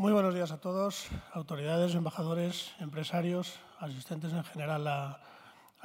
[0.00, 5.20] Muy buenos días a todos, autoridades, embajadores, empresarios, asistentes en general a,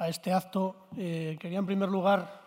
[0.08, 0.88] este acto.
[0.96, 2.40] Eh, quería, en primer lugar,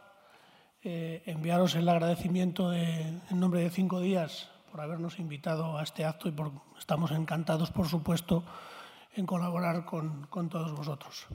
[0.81, 6.27] eh, enviaros el agradecimiento en nombre de cinco días por habernos invitado a este acto
[6.27, 8.43] y por, estamos encantados, por supuesto,
[9.15, 11.27] en colaborar con, todos vosotros.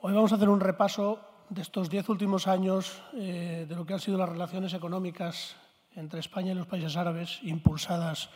[0.00, 1.20] Hoy vamos a hacer un repaso
[1.50, 5.54] de estos diez últimos años eh, de lo que han sido las relaciones económicas
[5.96, 8.30] entre España y los países árabes, impulsadas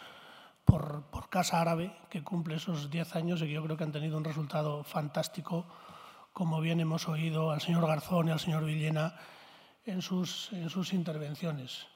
[0.65, 4.19] por, Casa Árabe, que cumple esos diez años y que yo creo que han tenido
[4.19, 5.67] un resultado fantástico,
[6.33, 9.15] como bien hemos oído al señor Garzón y al señor Villena
[9.85, 11.87] en sus, en sus intervenciones.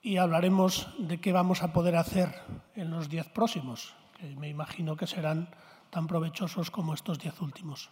[0.00, 2.34] Y hablaremos de qué vamos a poder hacer
[2.74, 5.48] en los diez próximos, que me imagino que serán
[5.90, 7.90] tan provechosos como estos diez últimos.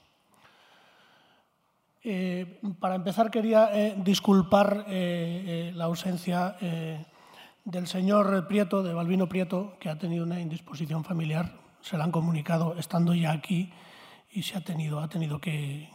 [2.03, 6.57] Eh, para empezar, quería eh, disculpar eh, la ausencia
[7.65, 11.59] del señor Prieto, de Balbino Prieto, que ha tenido una indisposición familiar.
[11.81, 13.73] Se la han comunicado estando ya aquí
[14.31, 15.89] y se ha tenido, ha tenido que,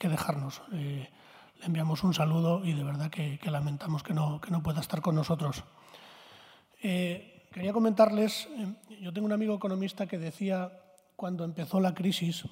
[0.00, 0.62] dejarnos.
[0.70, 1.10] le
[1.62, 5.14] enviamos un saludo y de verdad que, lamentamos que no, que no, pueda estar con
[5.14, 5.64] nosotros.
[6.80, 8.48] quería comentarles,
[9.00, 10.72] yo tengo un amigo economista que decía
[11.16, 12.44] cuando empezó la crisis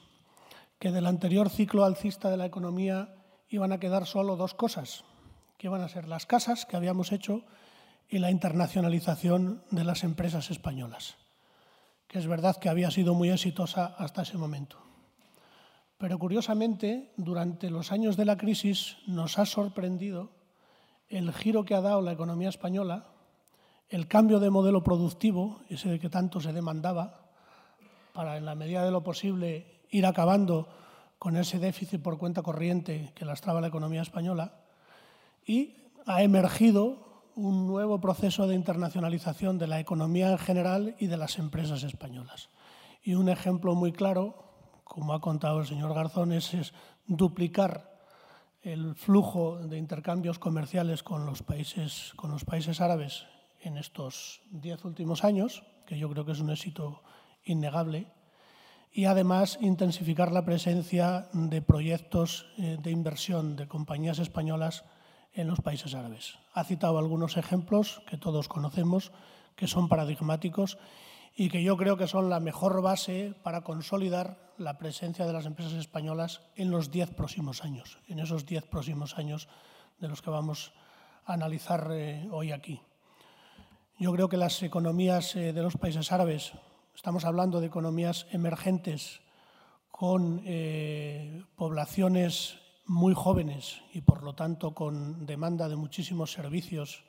[0.79, 3.15] que del anterior ciclo alcista de la economía
[3.49, 5.05] iban a quedar solo dos cosas,
[5.59, 7.45] que iban a ser las casas que habíamos hecho
[8.09, 11.17] y la internacionalización de las empresas españolas,
[12.07, 14.79] que es verdad que había sido muy exitosa hasta ese momento.
[15.99, 20.33] Pero curiosamente, durante los años de la crisis nos ha sorprendido
[21.09, 23.07] el giro que ha dado la economía española,
[23.89, 27.31] el cambio de modelo productivo, ese de que tanto se demandaba,
[28.13, 30.69] para en la medida de lo posible ir acabando
[31.19, 34.61] con ese déficit por cuenta corriente que lastraba la economía española
[35.47, 41.17] y ha emergido un nuevo proceso de internacionalización de la economía en general y de
[41.17, 42.49] las empresas españolas.
[43.03, 44.45] Y un ejemplo muy claro,
[44.85, 46.73] como ha contado el señor Garzón, es,
[47.07, 47.93] duplicar
[48.63, 53.27] el flujo de intercambios comerciales con los países, con los países árabes
[53.61, 57.03] en estos diez últimos años, que yo creo que es un éxito
[57.45, 58.07] innegable,
[58.91, 64.85] y además intensificar la presencia de proyectos eh, de inversión de compañías españolas
[65.35, 66.39] en los países árabes.
[66.53, 69.13] Ha citado algunos ejemplos que todos conocemos,
[69.57, 70.79] que son paradigmáticos
[71.37, 75.47] y que yo creo que son la mejor base para consolidar la presencia de las
[75.47, 79.49] empresas españolas en los diez próximos años, en esos diez próximos años
[79.99, 80.73] de los que vamos
[81.27, 82.81] a analizar eh, hoy aquí.
[83.99, 86.53] Yo creo que las economías eh, de los países árabes
[86.95, 89.21] Estamos hablando de economías emergentes
[89.91, 97.05] con eh, poblaciones muy jóvenes y por lo tanto con demanda de muchísimos servicios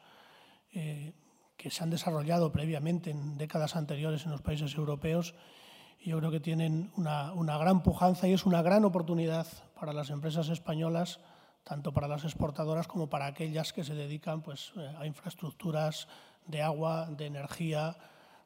[0.71, 1.13] eh,
[1.57, 5.35] que se han desarrollado previamente en décadas anteriores en los países europeos.
[6.03, 9.47] Yo creo que tienen una, gran pujanza y es una gran oportunidad
[9.79, 11.19] para las empresas españolas,
[11.63, 16.07] tanto para las exportadoras como para aquellas que se dedican pues, eh, a infraestructuras
[16.45, 17.97] de agua, de energía,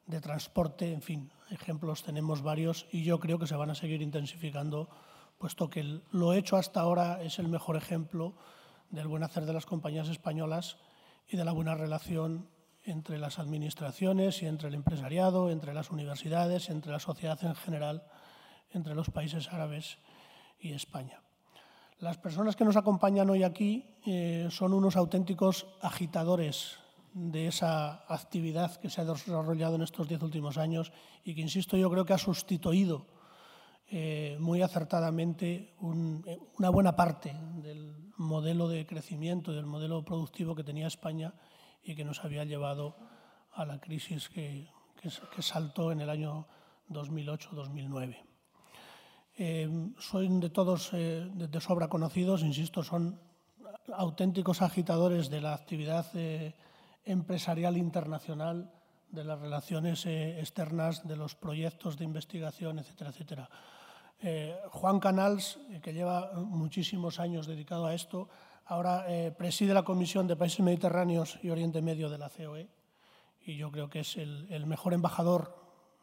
[0.06, 4.02] de transporte, en fin, ejemplos tenemos varios y yo creo que se van a seguir
[4.02, 4.88] intensificando,
[5.40, 8.34] puesto que lo hecho hasta ahora es el mejor ejemplo
[8.90, 10.76] del buen hacer de las compañías españolas
[11.26, 12.50] y de la buena relación
[12.84, 18.04] entre las administraciones y entre el empresariado, entre las universidades, entre la sociedad en general,
[18.72, 19.96] entre los países árabes
[20.60, 21.22] y España.
[22.00, 26.76] Las personas que nos acompañan hoy aquí eh, son unos auténticos agitadores
[27.14, 30.92] de esa actividad que se ha desarrollado en estos diez últimos años
[31.24, 33.19] y que, insisto, yo creo que ha sustituido
[33.90, 40.86] eh, muy acertadamente una buena parte del modelo de crecimiento, del modelo productivo que tenía
[40.86, 41.34] España
[41.82, 42.96] y que nos había llevado
[43.52, 44.68] a la crisis que,
[45.38, 46.46] saltó en el año
[46.90, 48.16] 2008-2009.
[49.38, 53.18] Eh, son de todos eh, de, sobra conocidos, insisto, son
[53.94, 56.06] auténticos agitadores de la actividad
[57.04, 58.70] empresarial internacional,
[59.10, 63.50] de las relaciones eh, externas, de los proyectos de investigación, etcétera, etcétera.
[64.22, 68.28] Eh, Juan Canals, eh, que lleva muchísimos años dedicado a esto,
[68.66, 69.04] ahora
[69.36, 72.68] preside la Comisión de Países Mediterráneos y Oriente Medio de la COE
[73.44, 75.56] y yo creo que es el, mejor embajador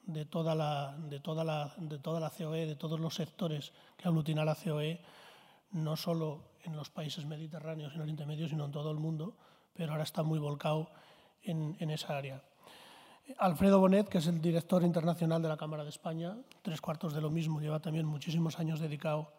[0.03, 4.09] de toda, la, de, toda la, de toda la COE, de todos los sectores que
[4.09, 4.99] aglutina la COE,
[5.71, 9.37] no solo en los países mediterráneos y en Oriente Medio, sino en todo el mundo
[9.77, 10.89] pero ahora está muy volcado
[11.43, 12.41] en, esa área.
[13.37, 17.21] Alfredo Bonet, que es el director internacional de la Cámara de España, tres cuartos de
[17.21, 19.33] lo mismo, lleva también muchísimos años dedicado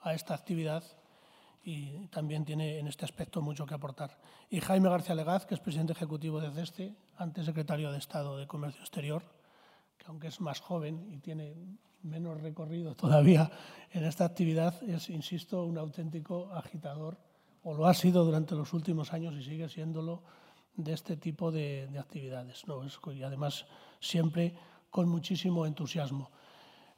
[0.00, 0.84] a esta actividad
[1.64, 4.18] y también tiene en este aspecto mucho que aportar.
[4.50, 8.46] Y Jaime García Legaz, que es presidente ejecutivo de CESTE, antes secretario de Estado de
[8.46, 9.22] Comercio Exterior,
[9.98, 11.54] que aunque es más joven y tiene
[12.02, 13.50] menos recorrido todavía
[13.90, 17.18] en esta actividad, es, insisto, un auténtico agitador,
[17.64, 20.22] o lo ha sido durante los últimos años y sigue siéndolo,
[20.76, 22.66] de este tipo de, actividades.
[22.66, 22.82] ¿no?
[23.12, 23.66] y además
[24.00, 24.54] siempre
[24.90, 26.30] con muchísimo entusiasmo.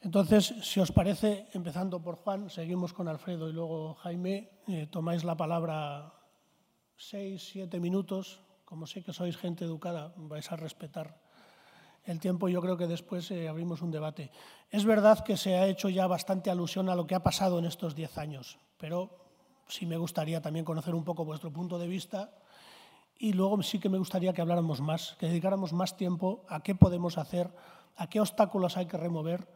[0.01, 5.25] Entonces, si os parece, empezando por Juan, seguimos con Alfredo y luego Jaime, eh, tomáis
[5.25, 6.13] la palabra
[6.97, 8.43] seis, siete minutos.
[8.65, 11.25] Como sé que sois gente educada, vais a respetar
[12.05, 14.31] el tiempo, yo creo que después eh, abrimos un debate.
[14.71, 17.65] Es verdad que se ha hecho ya bastante alusión a lo que ha pasado en
[17.65, 19.25] estos diez años, pero
[19.69, 22.31] sí me gustaría también conocer un poco vuestro punto de vista
[23.19, 26.75] y luego sí que me gustaría que habláramos más, que dedicáramos más tiempo a qué
[26.75, 27.51] podemos hacer,
[27.97, 29.49] a qué obstáculos hay que remover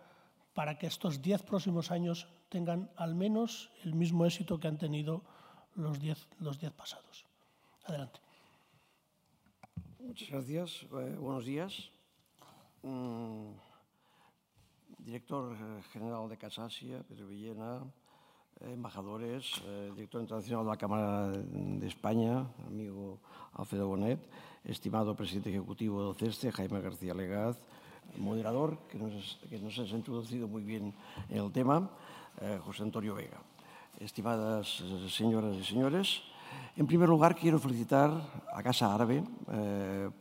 [0.54, 5.22] para que estos diez próximos años tengan al menos el mismo éxito que han tenido
[5.74, 7.26] los diez, los diez pasados.
[7.84, 8.20] Adelante.
[10.00, 10.82] Muchas gracias.
[10.82, 11.90] Eh, buenos días.
[12.82, 13.52] Mm,
[14.98, 17.84] director eh, general de Casasia, Pedro Villena,
[18.60, 23.18] embajadores, eh, director internacional de la Cámara de España, amigo
[23.54, 24.18] Alfredo Bonet,
[24.64, 27.56] estimado presidente ejecutivo de CESTE, Jaime García Legaz,
[28.16, 30.94] moderador, que nos, que nos has introducido muy bien
[31.28, 31.90] en el tema,
[32.64, 33.38] José Antonio Vega.
[34.00, 36.22] Estimadas señoras y señores,
[36.76, 38.10] en primer lugar quiero felicitar
[38.52, 39.22] a Casa Árabe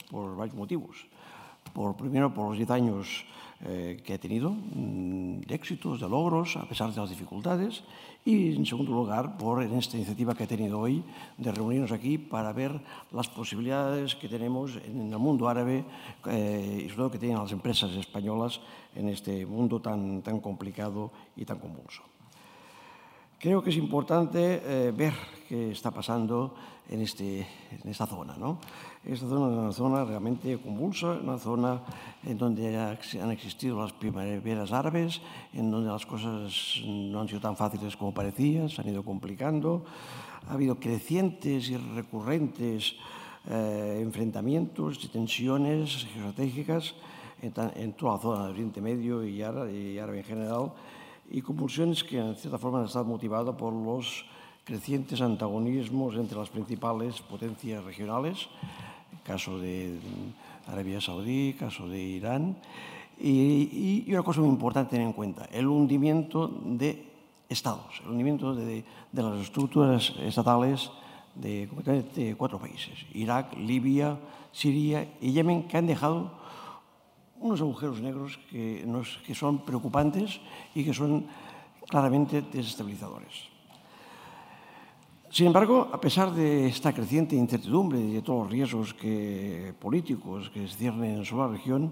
[0.09, 1.07] por varios motivos
[1.73, 3.25] por, primero por los 10 años
[3.65, 7.83] eh, que ha tenido, mm, de éxitos, de logros, a pesar de las dificultades,
[8.23, 11.03] y en segundo lugar por esta iniciativa que ha tenido hoy
[11.37, 12.79] de reunirnos aquí para ver
[13.11, 15.85] las posibilidades que tenemos en el mundo árabe
[16.27, 18.61] eh, y sobre todo que tienen las empresas españolas
[18.93, 22.03] en este mundo tan, tan complicado y tan convulso.
[23.39, 25.13] Creo que es importante eh, ver
[25.47, 26.53] qué está pasando
[26.89, 28.35] en, este, en esta zona.
[28.37, 28.59] ¿no?
[29.03, 31.81] Esta zona es una zona realmente convulsa, una zona
[32.25, 35.21] en donde han existido las primaveras árabes,
[35.53, 39.85] en donde las cosas no han sido tan fáciles como parecían, se han ido complicando.
[40.49, 42.95] Ha habido crecientes y recurrentes
[43.49, 46.95] eh, enfrentamientos y tensiones geoestratégicas
[47.41, 50.73] en, en, toda la zona del Oriente Medio y árabe, y árabe en general,
[51.29, 54.25] y convulsiones que en cierta forma han estado motivadas por los
[54.67, 58.49] crecientes antagonismos entre las principales potencias regionales,
[59.23, 59.95] caso de
[60.67, 62.57] Arabia Saudí, caso de Irán,
[63.17, 67.07] y, una cosa muy importante tener en cuenta, el hundimiento de
[67.47, 68.83] estados, el hundimiento de,
[69.13, 70.91] las estructuras estatales
[71.33, 71.69] de,
[72.13, 74.19] de cuatro países, Irak, Libia,
[74.51, 76.33] Siria y Yemen, que han dejado
[77.39, 80.41] unos agujeros negros que son preocupantes
[80.75, 81.25] y que son
[81.87, 83.56] claramente desestabilizadores.
[85.37, 90.49] Sin embargo, a pesar de esta creciente incertidumbre y de todos los riesgos que, políticos
[90.49, 91.91] que se ciernen sobre la región,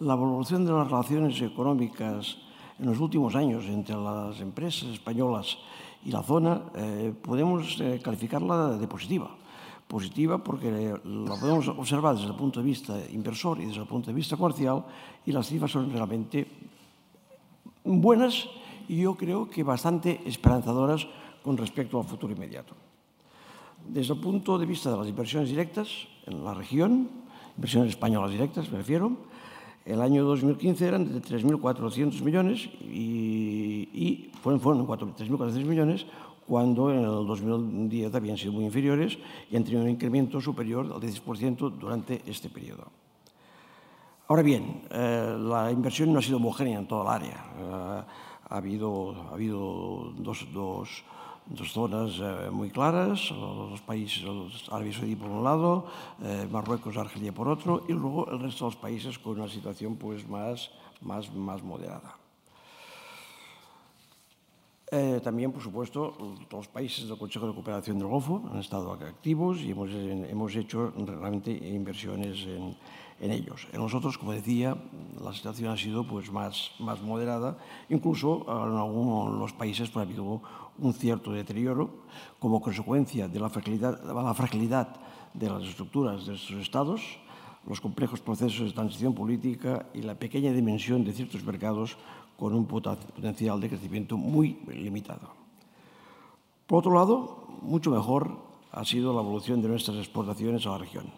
[0.00, 2.38] la evolución de las relaciones económicas
[2.80, 5.56] en los últimos años entre las empresas españolas
[6.04, 9.36] y la zona eh, podemos eh, calificarla de positiva.
[9.86, 14.10] Positiva porque la podemos observar desde el punto de vista inversor y desde el punto
[14.10, 14.84] de vista comercial
[15.24, 16.44] y las cifras son realmente
[17.84, 18.48] buenas
[18.88, 21.06] y yo creo que bastante esperanzadoras
[21.42, 22.74] con respecto al futuro inmediato.
[23.86, 25.88] Desde el punto de vista de las inversiones directas
[26.26, 27.08] en la región,
[27.56, 29.16] inversiones españolas directas me refiero,
[29.84, 36.06] el año 2015 eran de 3.400 millones y, y fueron, fueron 3.400 millones,
[36.46, 39.16] cuando en el 2010 habían sido muy inferiores
[39.50, 42.88] y han tenido un incremento superior al 10% durante este periodo.
[44.26, 47.44] Ahora bien, eh, la inversión no ha sido homogénea en toda el área.
[47.56, 48.02] Eh,
[48.48, 51.04] ha habido, ha habido dos, dos,
[51.46, 54.24] dos zonas eh, muy claras, los países
[54.70, 55.86] árabes saudí por un lado,
[56.22, 59.96] eh, Marruecos, Argelia por otro, y luego el resto de los países con una situación
[59.96, 60.70] pues, más,
[61.00, 62.20] más, más moderada.
[64.92, 66.16] Eh, también, por supuesto,
[66.50, 70.92] los países del Consejo de Cooperación del Golfo han estado activos y hemos, hemos hecho
[71.06, 72.76] realmente inversiones en,
[73.20, 73.68] en, ellos.
[73.72, 74.76] En nosotros, como decía,
[75.22, 77.56] la situación ha sido pues, más, más moderada.
[77.88, 80.42] Incluso en algunos de los países pues, ha habido
[80.80, 82.04] un cierto deterioro
[82.38, 84.96] como consecuencia de la fragilidad, la fragilidad
[85.34, 87.00] de las estructuras de estos estados,
[87.66, 91.96] los complejos procesos de transición política y la pequeña dimensión de ciertos mercados
[92.38, 95.30] con un potencial de crecimiento muy limitado.
[96.66, 98.38] Por otro lado, mucho mejor
[98.72, 101.12] ha sido la evolución de nuestras exportaciones a la región.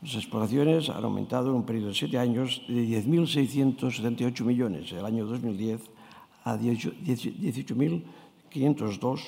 [0.00, 5.26] Nuestras exportaciones han aumentado en un periodo de siete años de 10.678 millones el año
[5.26, 5.82] 2010
[6.44, 6.56] a
[8.50, 9.20] 18.502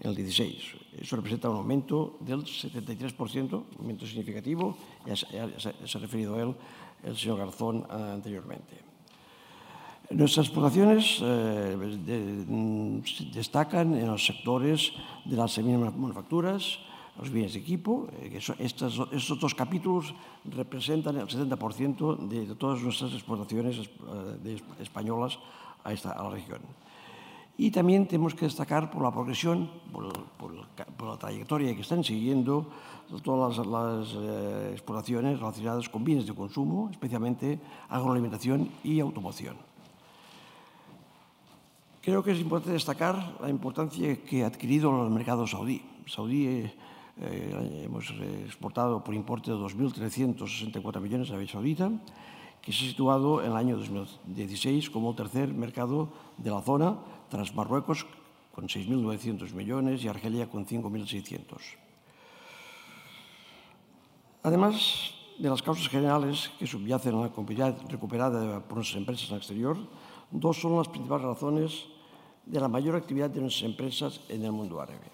[0.00, 0.62] en el 16.
[1.00, 4.76] Eso representa un aumento del 73%, un aumento significativo,
[5.14, 6.54] se ha referido a él
[7.02, 8.88] el señor Garzón anteriormente.
[10.10, 11.76] Nuestras exportaciones eh,
[12.48, 14.92] mm, destacan en los sectores
[15.26, 16.78] de las semimanufacturas,
[17.18, 18.08] los bienes de equipo.
[18.22, 18.96] Eh, que estos,
[19.38, 20.14] dos capítulos
[20.46, 25.38] representan el 70% de, de, todas nuestras exportaciones eh, españolas
[25.84, 26.60] a, esta, a la región.
[27.60, 30.06] Y también tenemos que destacar por la progresión, por,
[31.04, 32.70] la trayectoria que están siguiendo
[33.24, 39.56] todas las, las eh, exportaciones relacionadas con bienes de consumo, especialmente agroalimentación y automoción.
[42.00, 45.82] Creo que es importante destacar la importancia que ha adquirido el mercado saudí.
[46.06, 46.72] Saudí eh,
[47.20, 48.08] eh, hemos
[48.46, 51.90] exportado por importe de 2.364 millones a Arabia Saudita,
[52.62, 56.96] que se ha situado en el año 2016 como el tercer mercado de la zona,
[57.28, 58.06] tras Marruecos
[58.54, 61.44] con 6.900 millones y Argelia con 5.600.
[64.42, 69.34] Además de las causas generales que subyacen a la competitividad recuperada por nuestras empresas en
[69.34, 69.76] el exterior,
[70.30, 71.86] dos son las principales razones
[72.44, 75.06] de la mayor actividad de nuestras empresas en el mundo árabe.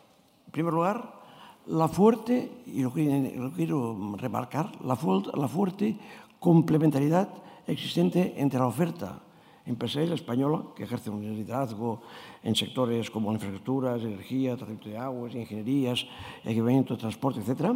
[0.46, 1.20] En primer lugar,
[1.66, 5.96] la fuerte, y lo, quiero remarcar, la, fuerte
[6.38, 7.28] complementariedad
[7.66, 9.20] existente entre la oferta
[9.66, 12.02] empresa española que ejerce un liderazgo
[12.42, 16.06] en sectores como infraestructuras, energía, tratamiento de aguas, ingenierías,
[16.44, 17.72] equipamiento, transporte, etc.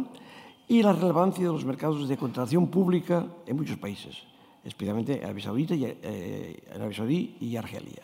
[0.67, 4.17] Y la relevancia de los mercados de contratación pública en muchos países,
[4.63, 8.03] especialmente Arabia Saudita y, eh, Arabia Saudí y Argelia,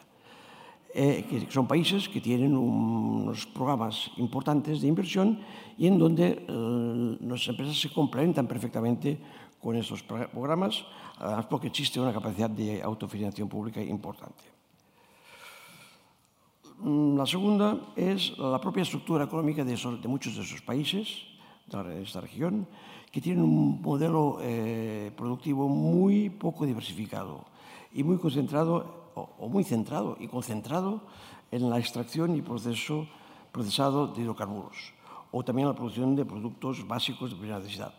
[0.94, 5.39] eh, que son países que tienen un, unos programas importantes de inversión
[5.77, 9.20] y en donde eh, las empresas se complementan perfectamente
[9.60, 10.86] con estos programas
[11.19, 14.43] además porque existe una capacidad de autofinanciación pública importante.
[16.79, 21.24] Mm, la segunda es la propia estructura económica de, esos, de muchos de esos países,
[21.67, 22.67] de esta región,
[23.12, 27.45] que tienen un modelo eh, productivo muy poco diversificado
[27.93, 31.01] y muy concentrado o, muy centrado y concentrado
[31.50, 33.07] en la extracción y proceso,
[33.51, 34.93] procesado de hidrocarburos
[35.31, 37.93] o también la producción de productos básicos de primera necesidad,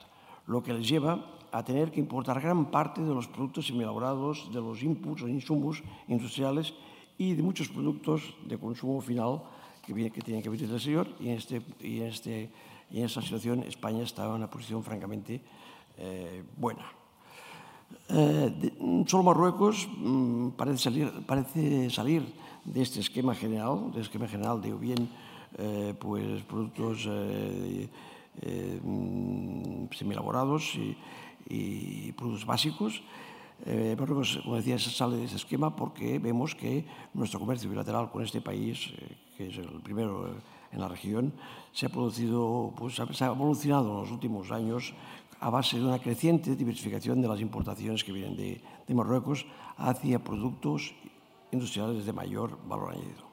[0.47, 1.25] lo que les lleva
[1.59, 5.83] a tener que importar gran parte de los productos semielaborados, de los inputs o insumos
[6.09, 6.75] industriales
[7.19, 9.43] y de muchos productos de consumo final
[9.85, 12.51] que, viene, que tienen que venir del exterior y en, este, y, en este,
[12.91, 15.41] y en esta situación España está en una posición francamente
[15.97, 16.85] eh, buena.
[18.09, 22.23] Eh, de, solo Marruecos mm, parece, salir, parece salir
[22.65, 25.09] de este esquema general, del esquema general de o bien
[25.59, 27.89] eh, pues, productos eh,
[28.43, 29.87] eh, mm,
[30.77, 30.97] y,
[31.49, 33.03] y, productos básicos.
[33.65, 36.85] Eh, Marruecos, como decía, sale de este esquema porque vemos que
[37.15, 40.29] nuestro comercio bilateral con este país, eh, que es el primero
[40.73, 41.33] en la región,
[41.73, 44.93] se ha producido, pues, se ha evolucionado en los últimos años
[45.41, 48.61] a base de una creciente diversificación de las importaciones que vienen de,
[48.95, 49.45] Marruecos
[49.77, 50.95] hacia productos
[51.51, 53.27] industriales de mayor valor añadido.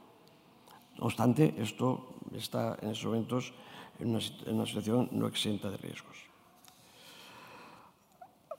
[0.98, 3.54] No obstante, esto está en estos momentos
[4.00, 6.33] en una situación no exenta de riesgos.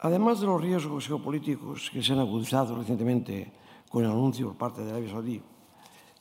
[0.04, 3.50] Además de los riesgos geopolíticos que se han agudizado recientemente
[3.88, 5.40] con el anuncio por parte de Arabia Saudí,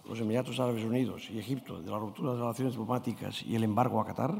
[0.07, 3.99] los Emiratos Árabes Unidos y Egipto de la ruptura de relaciones diplomáticas y el embargo
[3.99, 4.39] a Qatar,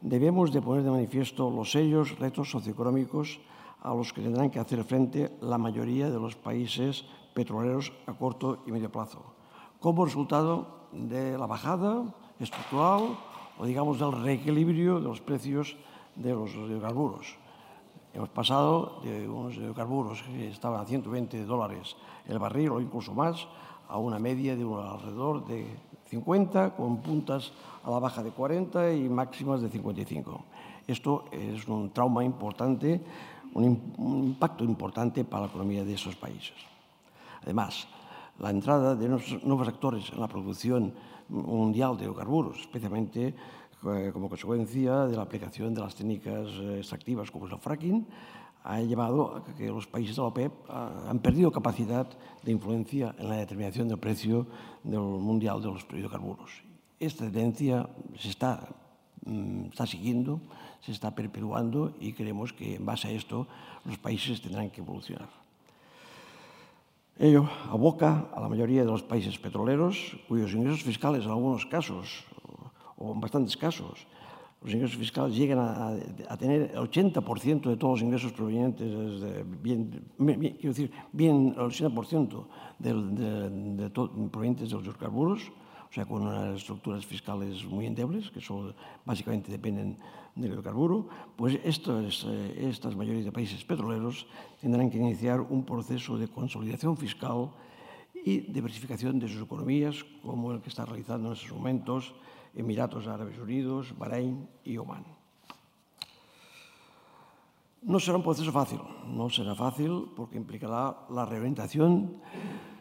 [0.00, 3.40] debemos de poner de manifiesto los serios retos socioeconómicos
[3.82, 7.04] a los que tendrán que hacer frente la mayoría de los países
[7.34, 9.34] petroleros a corto y medio plazo,
[9.80, 13.18] como resultado de la bajada estructural
[13.58, 15.74] o, digamos, del reequilibrio de los precios
[16.14, 17.47] de los hidrocarburos.
[18.14, 21.96] Hemos pasado de unos hidrocarburos que estaban a 120 dólares
[22.26, 23.46] el barril o incluso más
[23.88, 25.66] a una media de alrededor de
[26.06, 27.52] 50, con puntas
[27.84, 30.40] a la baja de 40 y máximas de 55.
[30.86, 33.00] Esto es un trauma importante,
[33.54, 36.56] un, un impacto importante para la economía de esos países.
[37.42, 37.86] Además,
[38.38, 40.92] la entrada de nuevos actores en la producción
[41.28, 43.34] mundial de hidrocarburos, especialmente
[43.86, 48.06] Eh, como consecuencia de la aplicación de las técnicas eh, extractivas como es el fracking,
[48.64, 52.08] ha llevado a que los países de la OPEP ah, han perdido capacidad
[52.42, 54.48] de influencia en la determinación del precio
[54.82, 56.50] del mundial de los hidrocarburos.
[56.98, 58.66] Esta tendencia se está,
[59.24, 60.40] mm, está siguiendo,
[60.80, 63.46] se está perpetuando y creemos que en base a esto
[63.84, 65.30] los países tendrán que evolucionar.
[67.16, 72.27] Ello aboca a la mayoría de los países petroleros, cuyos ingresos fiscales en algunos casos
[72.98, 74.06] o en bastantes casos,
[74.60, 80.04] los ingresos fiscales llegan a, tener el 80% de todos los ingresos provenientes, de, bien,
[80.18, 82.46] quiero decir, bien el 80%
[82.80, 83.90] de,
[84.30, 85.52] provenientes de los hidrocarburos,
[85.88, 88.74] o sea, con unas estructuras fiscales muy endebles, que son,
[89.06, 89.96] básicamente dependen
[90.34, 94.26] del hidrocarburo, pues estos, eh, estas mayorías de países petroleros
[94.60, 97.50] tendrán que iniciar un proceso de consolidación fiscal
[98.12, 102.14] y diversificación de sus economías, como el que está realizando en estos momentos
[102.58, 105.06] Emiratos Árabes Unidos, Bahrein y Omán.
[107.82, 112.18] No será un proceso fácil, no será fácil porque implicará la reorientación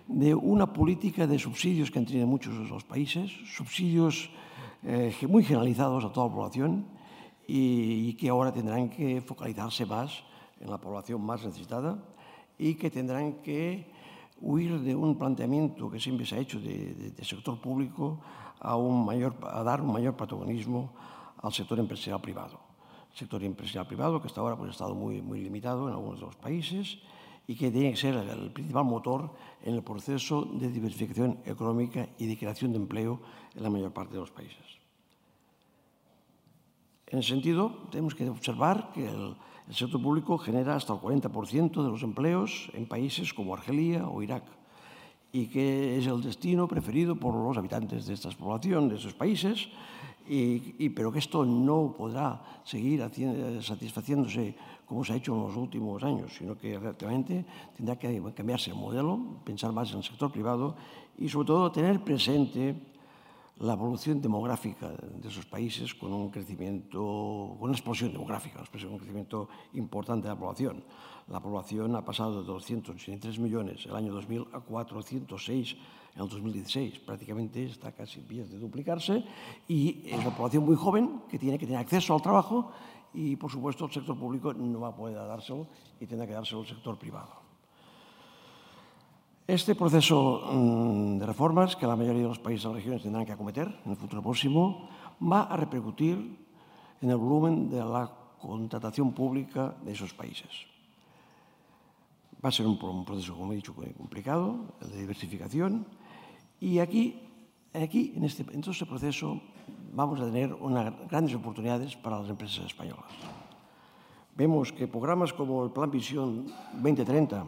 [0.08, 4.32] de una política de subsidios que han tenido muchos de los países, subsidios
[4.82, 6.88] eh, muy generalizados a toda la población
[7.46, 10.24] y, y que ahora tendrán que focalizarse más
[10.60, 12.04] en la población más necesitada
[12.58, 13.86] y que tendrán que
[14.42, 18.20] huir de un planteamiento que siempre se ha hecho de, de, de sector público
[18.60, 20.94] a, un mayor, a dar un mayor protagonismo
[21.42, 22.60] al sector empresarial privado.
[23.12, 26.20] El sector empresarial privado que hasta ahora pues, ha estado muy, muy limitado en algunos
[26.20, 27.00] de los países
[27.48, 29.32] y que tiene que ser el principal motor
[29.64, 33.22] en el proceso de diversificación económica y de creación de empleo
[33.56, 34.66] en la mayor parte de los países.
[37.08, 41.84] En ese sentido, tenemos que observar que el, el sector público genera hasta el 40%
[41.84, 44.44] de los empleos en países como Argelia o Irak
[45.32, 49.68] y que es el destino preferido por los habitantes de estas poblaciones, de esos países,
[50.96, 53.02] pero que esto no podrá seguir
[53.62, 54.56] satisfaciéndose
[54.86, 57.46] como se ha hecho en los últimos años, sino que realmente
[57.76, 60.76] tendrá que cambiarse el modelo, pensar más en el sector privado
[61.18, 62.74] y sobre todo tener presente
[63.60, 69.50] la evolución demográfica de esos países con un crecimiento, con una explosión demográfica, un crecimiento
[69.74, 70.84] importante de la población.
[71.28, 75.76] La población ha pasado de 283 millones el año 2000 a 406
[76.16, 77.00] en el 2016.
[77.00, 79.24] Prácticamente está casi en vías de duplicarse
[79.68, 82.72] y es una población muy joven que tiene que tener acceso al trabajo
[83.14, 85.68] y, por supuesto, el sector público no va a poder dárselo
[86.00, 87.47] y tendrá que dárselo el sector privado.
[89.48, 93.32] Este proceso mm, de reformas que la mayoría de los países de regiones tendrán que
[93.32, 94.90] acometer en el futuro próximo
[95.24, 96.20] va a repercutir
[97.00, 98.12] en el volumen de la
[98.42, 100.68] contratación pública de esos países.
[102.44, 105.88] Va a ser un, proceso, como he dicho, complicado, el de diversificación,
[106.60, 107.24] y aquí,
[107.74, 109.40] aquí en, este, en todo este proceso
[109.94, 113.08] vamos a tener unas grandes oportunidades para las empresas españolas.
[114.36, 117.46] Vemos que programas como el Plan Visión 2030,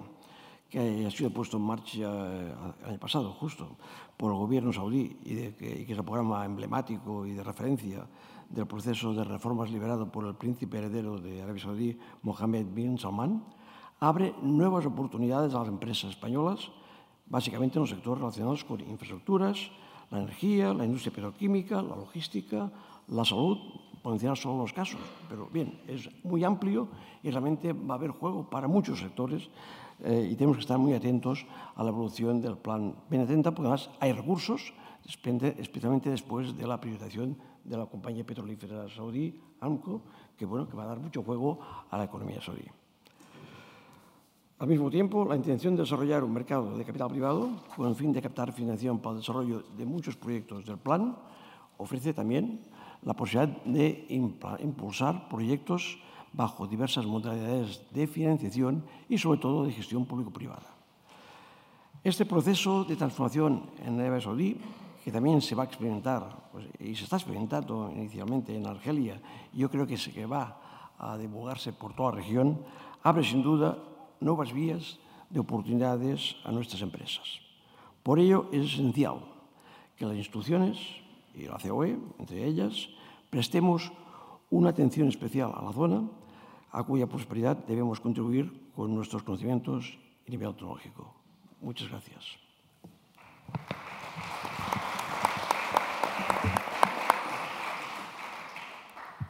[0.69, 2.53] que ha sido puesto en marcha eh,
[2.83, 3.77] el año pasado, justo,
[4.15, 8.05] por el gobierno saudí y, que, es el programa emblemático y de referencia
[8.49, 13.43] del proceso de reformas liberado por el príncipe heredero de Arabia Saudí, Mohammed bin Salman,
[13.99, 16.69] abre nuevas oportunidades a las empresas españolas,
[17.27, 19.71] básicamente en los sectores relacionados con infraestructuras,
[20.09, 22.71] la energía, la industria petroquímica, la logística,
[23.07, 23.57] la salud,
[24.01, 24.99] por mencionar solo los casos.
[25.27, 26.87] Pero bien, es muy amplio
[27.21, 29.49] y realmente va a haber juego para muchos sectores
[30.03, 33.89] eh, y tenemos que estar muy atentos a la evolución del plan 2030, porque además
[33.99, 34.73] hay recursos,
[35.05, 40.01] especialmente después de la privatización de la compañía petrolífera saudí, AMCO,
[40.37, 41.59] que, bueno, que va a dar mucho juego
[41.89, 42.65] a la economía saudí.
[44.59, 48.11] Al mismo tiempo, la intención de desarrollar un mercado de capital privado con el fin
[48.11, 51.15] de captar financiación para el desarrollo de muchos proyectos del plan
[51.77, 52.59] ofrece también
[53.03, 55.97] la posibilidad de impulsar proyectos
[56.33, 60.75] bajo diversas modalidades de financiación y sobre todo de gestión público-privada.
[62.03, 64.57] Este proceso de transformación en Arabia Saudí,
[65.03, 69.21] que también se va a experimentar pues, y se está experimentando inicialmente en Argelia,
[69.53, 72.59] y yo creo que, se, que va a divulgarse por toda la región,
[73.03, 73.77] abre sin duda
[74.19, 77.39] nuevas vías de oportunidades a nuestras empresas.
[78.03, 79.19] Por ello es esencial
[79.95, 80.79] que las instituciones
[81.35, 82.89] y la COE, entre ellas,
[83.29, 83.91] prestemos
[84.49, 86.03] una atención especial a la zona,
[86.71, 91.13] a cuya prosperidad debemos contribuir con nuestros conocimientos y nivel tecnológico.
[91.61, 92.37] Muchas gracias.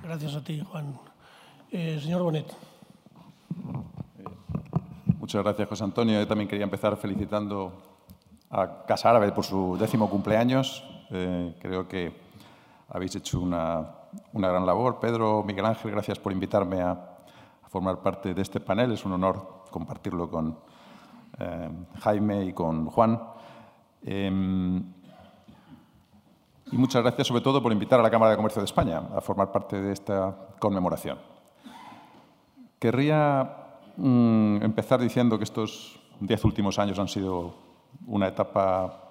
[0.04, 0.98] Gracias a ti, Juan.
[1.72, 2.52] Eh, señor Bonet.
[5.20, 6.20] Muchas gracias, José Antonio.
[6.20, 7.72] Yo también quería empezar felicitando
[8.50, 10.84] a Casa Árabe por su décimo cumpleaños.
[11.12, 12.12] Eh, creo que
[12.90, 13.88] habéis hecho una,
[14.34, 15.00] una, gran labor.
[15.00, 17.09] Pedro, Miguel Ángel, gracias por invitarme a,
[17.70, 18.92] formar parte de este panel.
[18.92, 20.58] Es un honor compartirlo con
[21.40, 21.70] eh,
[22.02, 23.22] Jaime y con Juan.
[24.04, 24.82] Eh,
[26.72, 29.22] y muchas gracias sobre todo por invitar a la Cámara de Comercio de España a
[29.22, 31.18] formar parte de esta conmemoración.
[32.78, 37.56] Querría mmm, empezar diciendo que estos diez últimos años han sido
[38.06, 39.06] una etapa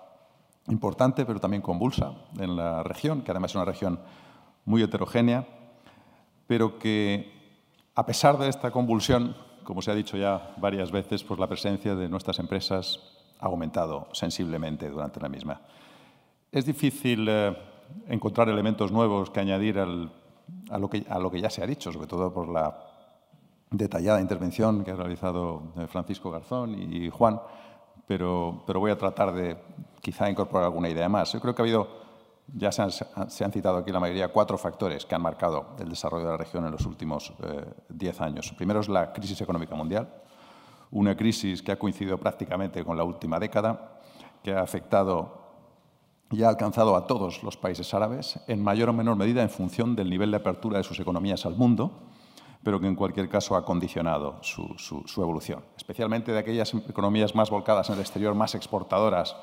[0.69, 4.01] importante, pero también convulsa en la región, que además es una región
[4.65, 5.47] muy heterogénea,
[6.47, 7.38] pero que
[7.99, 9.35] a pesar de esta convulsión,
[9.65, 13.01] como se ha dicho ya varias veces, pues la presencia de nuestras empresas
[13.41, 15.61] ha aumentado sensiblemente durante la misma.
[16.53, 17.59] Es difícil eh,
[18.07, 20.13] encontrar elementos nuevos que añadir al,
[20.71, 22.79] a, lo que, a lo que ya se ha dicho, sobre todo por la
[23.73, 27.41] detallada intervención que ha realizado eh, Francisco Garzón y Juan,
[28.07, 29.57] pero, pero voy a tratar de
[30.01, 31.33] quizá incorporar alguna idea más.
[31.33, 31.89] Yo creo que ha habido,
[32.55, 36.31] ya se han, citado aquí la mayoría, cuatro factores que han marcado el desarrollo de
[36.31, 38.53] la región en los últimos eh, diez años.
[38.57, 40.09] Primero es la crisis económica mundial,
[40.91, 44.01] una crisis que ha coincidido prácticamente con la última década,
[44.43, 45.47] que ha afectado
[46.31, 49.97] y ha alcanzado a todos los países árabes, en mayor o menor medida en función
[49.97, 51.93] del nivel de apertura de sus economías al mundo,
[52.63, 57.89] pero que en cualquier caso ha condicionado su, evolución, especialmente de aquellas economías más volcadas
[57.89, 59.37] en el exterior, más exportadoras,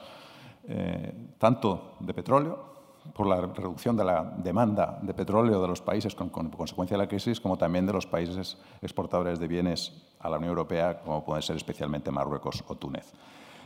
[0.67, 2.74] eh, tanto de petróleo,
[3.13, 7.09] por la reducción de la demanda de petróleo de los países con, consecuencia de la
[7.09, 11.41] crisis, como también de los países exportadores de bienes a la Unión Europea, como pueden
[11.41, 13.13] ser especialmente Marruecos o Túnez.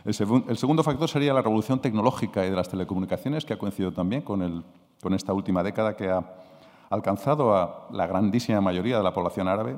[0.06, 4.22] El, segundo factor sería la revolución tecnológica y de las telecomunicaciones, que ha coincidido también
[4.22, 4.64] con,
[5.02, 6.24] con esta última década, que ha
[6.90, 9.78] alcanzado a la grandísima mayoría de la población árabe,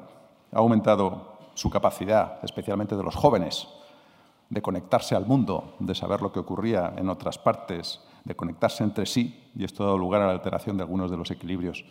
[0.51, 3.67] ha aumentado su capacidad, especialmente de los jóvenes,
[4.49, 9.05] de conectarse al mundo, de saber lo que ocurría en otras partes, de conectarse entre
[9.05, 11.85] sí, y esto ha dado lugar a la alteración de algunos de los equilibrios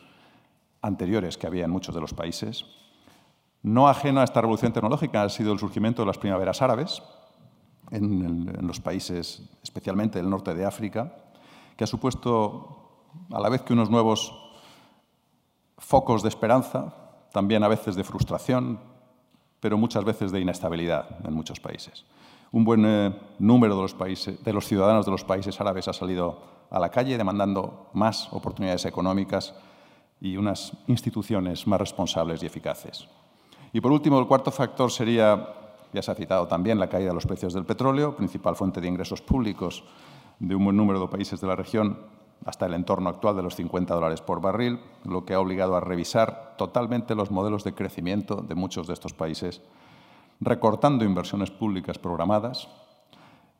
[0.82, 2.64] anteriores que había en muchos de los países.
[3.62, 7.02] No ajeno a esta revolución tecnológica ha sido el surgimiento de las primaveras árabes
[7.90, 11.14] en, los países, especialmente del norte de África,
[11.76, 14.34] que ha supuesto, a la vez que unos nuevos
[15.78, 16.94] focos de esperanza,
[17.32, 18.80] también a veces de frustración,
[19.60, 22.04] pero muchas veces de inestabilidad en muchos países.
[22.52, 25.92] Un buen eh, número de los, países, de los ciudadanos de los países árabes ha
[25.92, 26.38] salido
[26.70, 29.54] a la calle demandando más oportunidades económicas
[30.20, 33.08] y unas instituciones más responsables y eficaces.
[33.72, 35.48] Y por último, el cuarto factor sería,
[35.92, 38.88] ya se ha citado también, la caída de los precios del petróleo, principal fuente de
[38.88, 39.84] ingresos públicos
[40.38, 41.98] de un buen número de países de la región,
[42.44, 45.80] hasta el entorno actual de los 50 dólares por barril, lo que ha obligado a
[45.80, 49.60] revisar totalmente los modelos de crecimiento de muchos de estos países,
[50.40, 52.68] recortando inversiones públicas programadas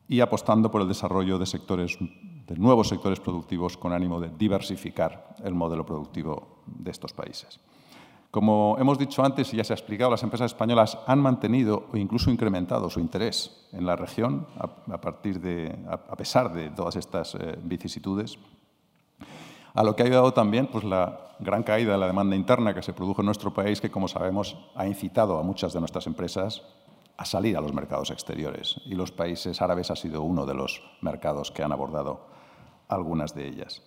[0.08, 5.36] y apostando por el desarrollo de, sectores, de nuevos sectores productivos con ánimo de diversificar
[5.44, 7.60] el modelo productivo de estos países.
[8.30, 11.96] Como hemos dicho antes y ya se ha explicado, las empresas españolas han mantenido o
[11.96, 18.38] incluso incrementado su interés en la región a, pesar de todas estas eh, vicisitudes
[19.74, 22.82] a lo que ha ayudado también pues, la gran caída de la demanda interna que
[22.82, 26.62] se produjo en nuestro país, que como sabemos ha incitado a muchas de nuestras empresas
[27.16, 28.80] a salir a los mercados exteriores.
[28.86, 32.26] Y los países árabes ha sido uno de los mercados que han abordado
[32.88, 33.82] algunas de ellas.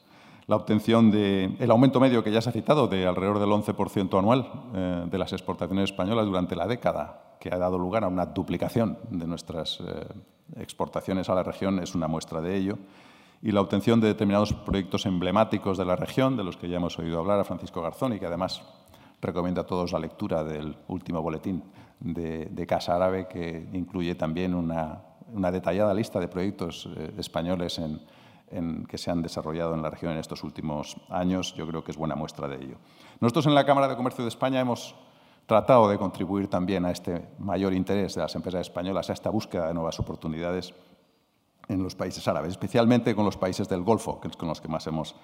[0.46, 4.20] La obtención del el aumento medio que ya se ha citado de alrededor del 11%
[4.20, 8.26] anual eh, de las exportaciones españolas durante la década, que ha dado lugar a una
[8.26, 10.06] duplicación de nuestras eh,
[10.58, 12.78] exportaciones a la región, es una muestra de ello
[13.44, 16.98] y la obtención de determinados proyectos emblemáticos de la región, de los que ya hemos
[16.98, 18.64] oído hablar a Francisco Garzón y que además
[19.22, 21.62] recomiendo a todos la lectura del último boletín
[22.00, 25.02] de, Casa Árabe, que incluye también una,
[25.52, 27.82] detallada lista de proyectos eh, españoles
[28.88, 31.54] que se han desarrollado en la región en estos últimos años.
[31.56, 32.78] Yo creo que es buena muestra de ello.
[33.20, 34.96] Nosotros en la Cámara de Comercio de España hemos
[35.48, 39.68] tratado de contribuir también a este mayor interés de las empresas españolas, a esta búsqueda
[39.68, 40.74] de nuevas oportunidades
[41.68, 44.68] en los países árabes, especialmente con los países del Golfo, que es con los que
[44.68, 45.16] más hemos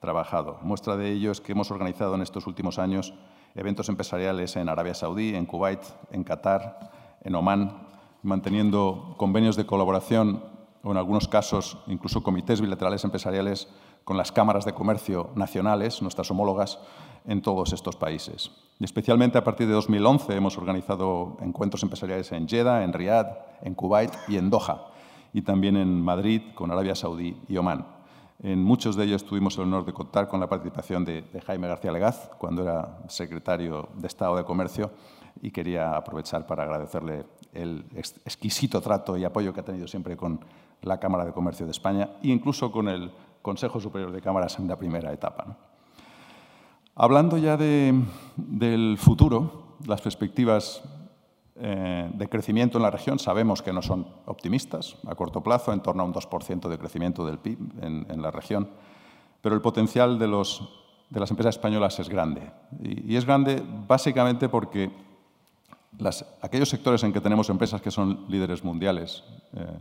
[0.00, 0.58] trabajado.
[0.62, 3.14] Muestra de ello es que hemos organizado en estos últimos años
[3.54, 5.80] eventos empresariales en Arabia Saudí, en Kuwait,
[6.10, 6.90] en Qatar,
[7.24, 7.86] en Omán,
[8.22, 10.44] manteniendo convenios de colaboración
[10.82, 13.68] o en algunos casos incluso comités bilaterales empresariales
[14.04, 16.78] con las cámaras de comercio nacionales, nuestras homólogas,
[17.26, 18.52] en todos estos países.
[18.78, 23.74] Y especialmente a partir de 2011 hemos organizado encuentros empresariales en Jeddah, en Riyadh, en
[23.74, 24.92] Kuwait y en Doha
[25.36, 27.84] y también en Madrid con Arabia Saudí y Omán.
[28.42, 31.92] En muchos de ellos tuvimos el honor de contar con la participación de, Jaime García
[31.92, 34.92] Legaz cuando era secretario de Estado de Comercio
[35.42, 37.84] y quería aprovechar para agradecerle el
[38.24, 40.40] exquisito trato y apoyo que ha tenido siempre con
[40.80, 43.10] la Cámara de Comercio de España e incluso con el
[43.42, 45.54] Consejo Superior de Cámaras en la primera etapa.
[46.94, 50.82] Hablando ya del futuro, las perspectivas
[51.58, 55.80] eh, de crecimiento en la región sabemos que no son optimistas a corto plazo, en
[55.80, 58.68] torno a un 2% de crecimiento del PIB en, la región,
[59.40, 60.68] pero el potencial de, los,
[61.08, 62.50] de, las empresas españolas es grande.
[62.82, 64.90] Y, es grande básicamente porque
[66.42, 69.78] aquellos sectores en que tenemos empresas que son líderes mundiales eh,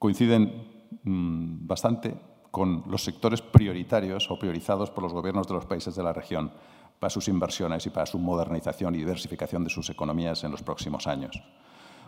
[0.00, 2.14] coinciden mm, bastante
[2.50, 6.50] con los sectores prioritarios o priorizados por los gobiernos de los países de la región
[6.98, 11.06] para sus inversiones y para su modernización y diversificación de sus economías en los próximos
[11.06, 11.42] años.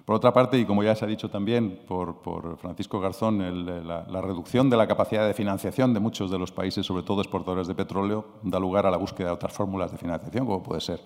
[0.04, 2.16] Por otra parte, y como ya se ha dicho también por,
[2.58, 7.02] Francisco Garzón, la, reducción de la capacidad de financiación de muchos de los países, sobre
[7.02, 10.62] todo exportadores de petróleo, da lugar a la búsqueda de otras fórmulas de financiación, como
[10.62, 11.00] puede ser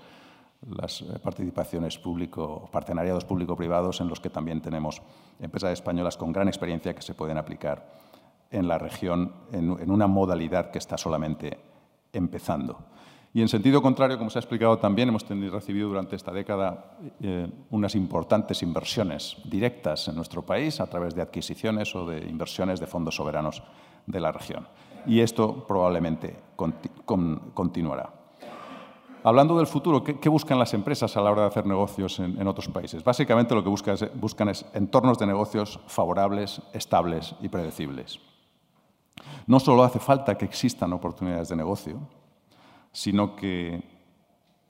[0.71, 5.03] las eh, participaciones público, partenariados público-privados en los que también tenemos
[5.41, 8.01] empresas españolas con gran experiencia que se pueden aplicar
[8.51, 11.59] en la región en, una modalidad que está solamente
[12.13, 12.79] empezando.
[13.35, 17.49] Y en sentido contrario, como se ha explicado también, hemos recibido durante esta década eh,
[17.71, 22.87] unas importantes inversiones directas en nuestro país a través de adquisiciones o de inversiones de
[22.87, 23.63] fondos soberanos
[24.07, 24.69] de la región.
[25.07, 26.37] Y esto probablemente
[27.55, 28.13] continuará.
[29.25, 32.69] Hablando del futuro, ¿qué, buscan las empresas a la hora de hacer negocios en, otros
[32.69, 33.05] países?
[33.05, 38.21] Básicamente lo que buscan es entornos de negocios favorables, estables y predecibles.
[39.47, 42.01] No solo hace falta que existan oportunidades de negocio,
[42.93, 43.83] sino que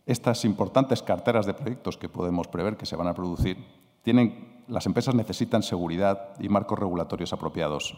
[0.07, 3.57] estas importantes carteras de proyectos que podemos prever que se van a producir,
[4.03, 7.95] tienen, las empresas necesitan seguridad y marcos regulatorios apropiados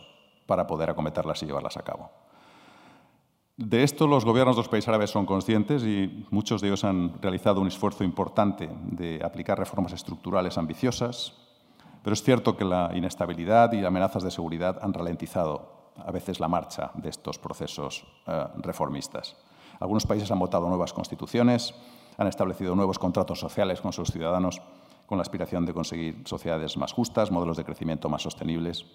[0.47, 2.11] para poder acometerlas y llevarlas a cabo.
[3.57, 7.23] De esto los gobiernos de los países árabes son conscientes y muchos de ellos han
[7.23, 11.35] realizado un esfuerzo importante de aplicar reformas estructurales ambiciosas,
[12.03, 16.49] pero es cierto que la inestabilidad y amenazas de seguridad han ralentizado a veces la
[16.49, 19.37] marcha de estos procesos eh, reformistas.
[19.85, 21.75] Algunos países han votado nuevas constituciones,
[22.17, 24.63] han establecido nuevos contratos sociales con sus ciudadanos
[25.07, 28.87] con la aspiración de conseguir sociedades más justas, modelos de crecimiento más sostenibles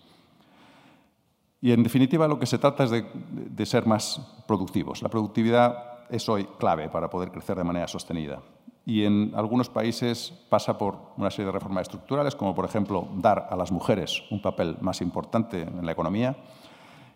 [1.62, 5.02] y en definitiva lo que se trata es de, ser más productivos.
[5.02, 8.42] La productividad es hoy clave para poder crecer de manera sostenida.
[8.86, 13.48] Y en algunos países pasa por una serie de reformas estructurales, como por ejemplo dar
[13.52, 16.36] a las mujeres un papel más importante en la economía.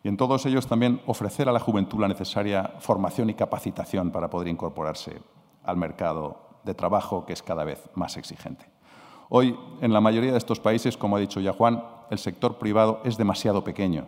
[0.03, 4.29] Y en todos ellos también ofrecer a la juventud la necesaria formación y capacitación para
[4.29, 5.21] poder incorporarse
[5.63, 8.65] al mercado de trabajo que es cada vez más exigente.
[9.29, 13.01] Hoy, en la mayoría de estos países, como ha dicho ya Juan, el sector privado
[13.05, 14.05] es demasiado pequeño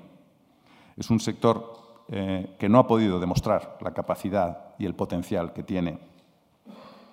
[0.97, 5.63] es un sector eh, que no ha podido demostrar la capacidad y el potencial que
[5.63, 5.99] tiene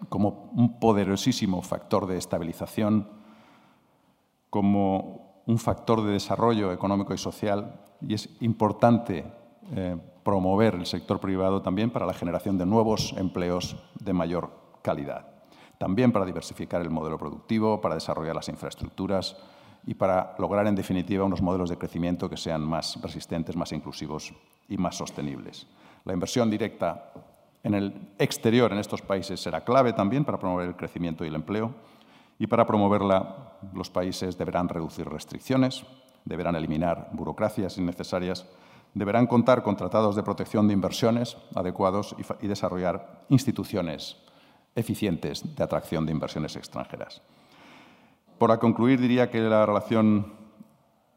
[0.09, 3.09] como un poderosísimo factor de estabilización,
[4.51, 9.24] como un factor de desarrollo económico y social, y es importante
[9.74, 14.50] eh, promover el sector privado también para la generación de nuevos empleos de mayor
[14.83, 15.26] calidad,
[15.78, 19.37] también para diversificar el modelo productivo, para desarrollar las infraestructuras,
[19.87, 24.33] y para lograr, en definitiva, unos modelos de crecimiento que sean más resistentes, más inclusivos
[24.68, 25.66] y más sostenibles.
[26.05, 27.12] La inversión directa
[27.64, 31.35] en el exterior en estos países será clave también para promover el crecimiento y el
[31.35, 31.72] empleo
[32.38, 35.85] y para promoverla los países deberán reducir restricciones,
[36.24, 38.46] deberán eliminar burocracias innecesarias,
[38.94, 44.16] deberán contar con tratados de protección de inversiones adecuados y, desarrollar instituciones
[44.74, 47.22] eficientes de atracción de inversiones extranjeras.
[48.38, 50.32] Para concluir, diría que la relación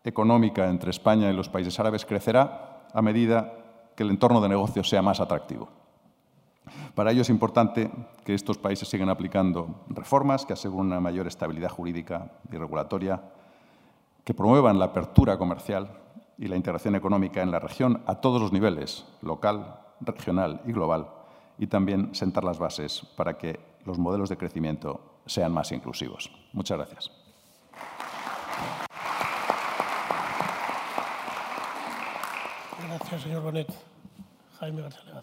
[0.03, 3.53] económica entre España y los países árabes crecerá a medida
[3.95, 5.69] que el entorno de negocios sea más atractivo.
[6.93, 7.91] Para ello es importante
[8.23, 13.21] que estos países sigan aplicando reformas que aseguren una mayor estabilidad jurídica y regulatoria,
[14.23, 15.89] que promuevan la apertura comercial
[16.37, 21.09] y la integración económica en la región a todos los niveles, local, regional y global,
[21.57, 26.31] y también sentar las bases para que los modelos de crecimiento sean más inclusivos.
[26.53, 27.11] Muchas gracias.
[32.87, 33.67] Gracias, señor Bonet.
[34.59, 35.21] Jaime García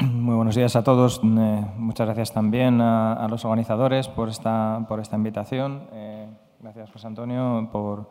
[0.00, 1.20] Muy buenos días a todos.
[1.24, 5.84] Eh, muchas gracias también a, los organizadores por esta, por esta invitación.
[5.92, 6.28] Eh,
[6.60, 8.10] gracias, José Antonio, por,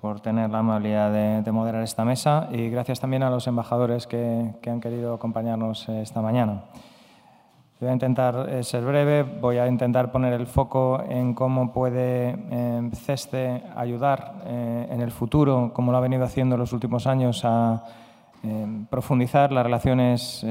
[0.00, 4.06] por tener la amabilidad de, de, moderar esta mesa y gracias también a los embajadores
[4.06, 6.62] que, que han querido acompañarnos eh, esta mañana.
[7.80, 12.36] Voy a intentar eh, ser breve, voy a intentar poner el foco en cómo puede
[12.50, 17.06] eh, CESTE ayudar eh, en el futuro, como lo ha venido haciendo en los últimos
[17.06, 17.84] años, a
[18.90, 20.46] profundizar las relaciones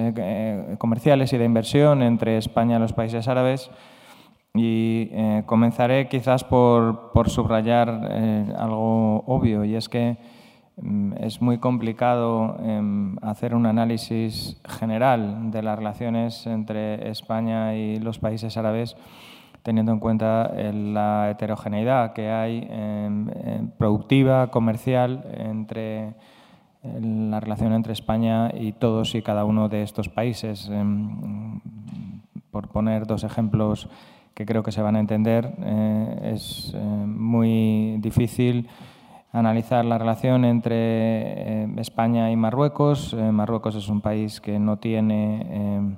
[0.77, 3.69] comerciales y de inversión entre España y los países árabes.
[4.53, 5.09] Y
[5.45, 7.89] comenzaré quizás por, por subrayar
[8.57, 10.17] algo obvio, y es que
[10.79, 17.97] Mm, es muy complicado em, hacer un análisis general de las relaciones entre España y
[17.97, 18.95] los países árabes
[19.63, 26.13] teniendo en cuenta eh, la heterogeneidad que hay em, productiva, comercial, entre
[26.83, 30.69] la relación entre España y todos y cada uno de estos países.
[32.51, 33.89] por poner dos ejemplos
[34.37, 38.67] que creo que se van a entender, eh, es eh, muy difícil
[39.31, 43.15] analizar la relación entre eh, España y Marruecos.
[43.15, 45.97] Marruecos es un país que no tiene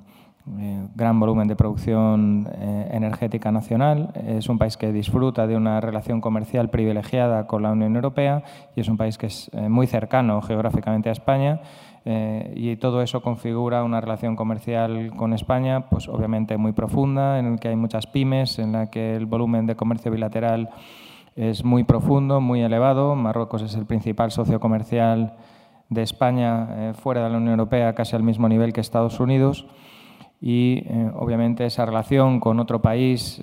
[0.58, 2.48] eh, gran volumen de producción
[2.90, 7.94] energética nacional, es un país que disfruta de una relación comercial privilegiada con la Unión
[7.94, 8.42] Europea
[8.74, 11.60] y es un país que es muy cercano geográficamente a España
[12.04, 17.52] eh, y todo eso configura una relación comercial con España, pues obviamente muy profunda, en
[17.52, 20.70] la que hay muchas pymes, en la que el volumen de comercio bilateral
[21.36, 23.14] es muy profundo, muy elevado.
[23.16, 25.34] Marruecos es el principal socio comercial
[25.90, 29.66] de España eh, fuera de la Unión Europea, casi al mismo nivel que Estados Unidos.
[30.40, 33.42] Y eh, obviamente esa relación con otro país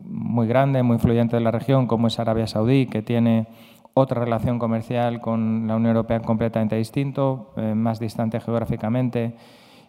[0.00, 3.46] muy grande, muy influyente de la región, como es Arabia Saudí, que tiene
[4.00, 9.34] otra relación comercial con la Unión Europea completamente distinto, eh, más distante geográficamente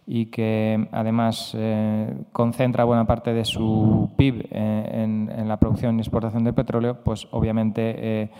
[0.06, 6.02] y que además eh, concentra buena parte de su PIB eh, en, la producción y
[6.02, 8.32] exportación de petróleo, pues obviamente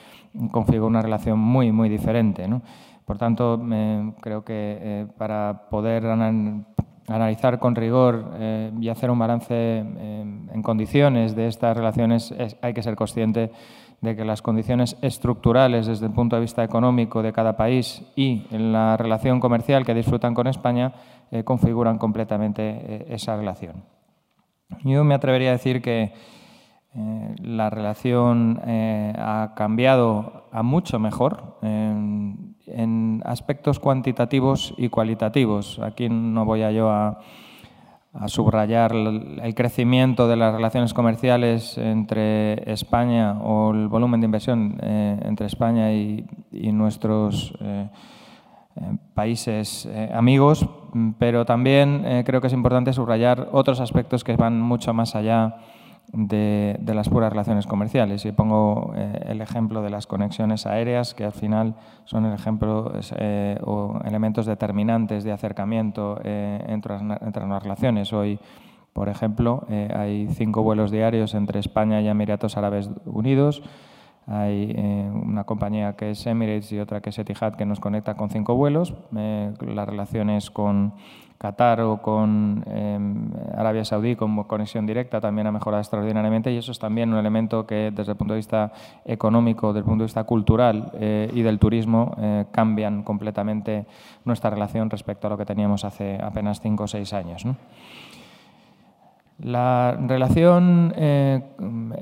[0.52, 2.48] configura una relación muy, muy diferente.
[3.06, 3.60] Por tanto,
[4.22, 6.04] creo que para poder
[7.10, 8.34] analizar con rigor
[8.80, 13.52] y hacer un balance en condiciones de estas relaciones hay que ser consciente
[14.02, 18.46] de que las condiciones estructurales desde el punto de vista económico de cada país y
[18.52, 20.94] en la relación comercial que disfrutan con España
[21.32, 23.84] eh, configuran completamente eh, esa relación.
[24.84, 26.14] Yo me atrevería a decir que
[26.96, 32.56] eh, la relación ha cambiado a mucho mejor en,
[33.26, 35.80] aspectos cuantitativos y cualitativos.
[35.80, 36.90] Aquí no voy a yo
[38.14, 44.78] a subrayar el crecimiento de las relaciones comerciales entre España o el volumen de inversión
[44.82, 47.90] eh, entre España y, nuestros eh,
[48.76, 48.82] eh,
[49.14, 50.68] países amigos,
[51.20, 55.58] pero también creo que es importante subrayar otros aspectos que van mucho más allá
[56.12, 58.26] de, las puras relaciones comerciales.
[58.26, 62.92] Y pongo eh, el ejemplo de las conexiones aéreas, que al final son el ejemplo
[63.18, 68.12] eh, o elementos determinantes de acercamiento eh, entre, entre las relaciones.
[68.14, 68.40] Hoy,
[68.94, 73.62] por ejemplo, hay cinco vuelos diarios entre España y Emiratos Árabes Unidos.
[74.26, 74.76] Hay
[75.14, 78.56] una compañía que es Emirates y otra que es Etihad que nos conecta con cinco
[78.56, 78.96] vuelos.
[79.12, 80.96] las relaciones con
[81.40, 86.74] Qatar o con em, Arabia Saudí como conexión directa también ha mejorado extraordinariamente y eso
[86.74, 88.74] es también un elemento que desde el punto de vista
[89.06, 93.86] económico, desde el punto de vista cultural eh, y del turismo eh, cambian completamente
[94.26, 97.46] nuestra relación respecto a lo que teníamos hace apenas cinco o seis años.
[99.42, 101.42] La relación eh,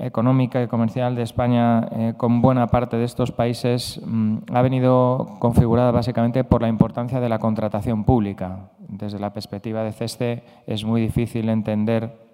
[0.00, 5.92] económica y comercial de España con buena parte de estos países mm, ha venido configurada
[5.92, 8.70] básicamente por la importancia de la contratación pública.
[8.88, 12.26] Desde la perspectiva de CESTE es muy difícil entender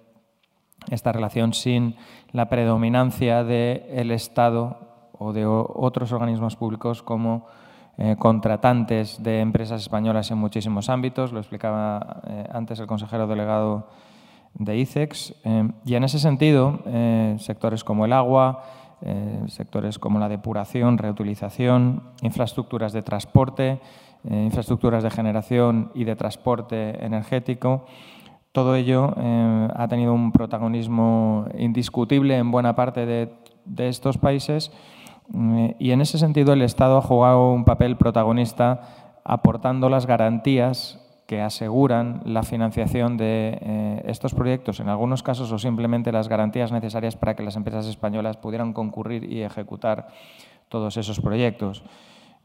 [0.89, 1.95] esta relación sin
[2.31, 7.45] la predominancia del Estado o de otros organismos públicos como
[7.97, 11.31] eh, contratantes de empresas españolas en muchísimos ámbitos.
[11.31, 13.87] Lo explicaba antes el consejero delegado
[14.57, 15.33] de ICEX.
[15.43, 18.63] Eh, y en ese sentido, eh, sectores como el agua,
[19.01, 23.79] eh, sectores como la depuración, reutilización, infraestructuras de transporte,
[24.29, 27.85] infraestructuras de generación y de transporte energético,
[28.51, 29.13] todo ello
[29.75, 33.29] ha tenido un protagonismo indiscutible en buena parte de,
[33.77, 34.71] estos países
[35.77, 41.41] y en ese sentido el Estado ha jugado un papel protagonista aportando las garantías que
[41.41, 47.15] aseguran la financiación de eh, estos proyectos, en algunos casos, o simplemente las garantías necesarias
[47.15, 50.07] para que las empresas españolas pudieran concurrir y ejecutar
[50.69, 51.83] todos esos proyectos.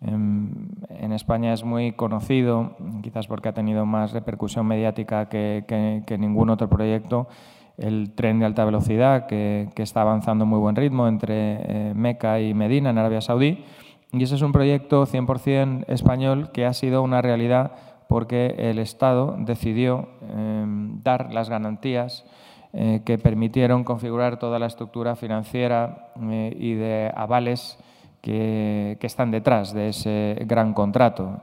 [0.02, 0.50] Em,
[0.88, 6.68] en, España es muy conocido, quizás porque ha tenido más repercusión mediática que, ningún otro
[6.68, 7.28] proyecto,
[7.76, 12.40] el tren de alta velocidad que, está avanzando a muy buen ritmo entre eh, Meca
[12.40, 13.64] y Medina, en Arabia Saudí.
[14.12, 17.72] Y ese es un proyecto 100% español que ha sido una realidad
[18.08, 22.24] porque el Estado decidió em, dar las garantías
[22.72, 27.78] eh, que permitieron configurar toda la estructura financiera eh, y de avales
[28.20, 31.40] que, están detrás de ese gran contrato.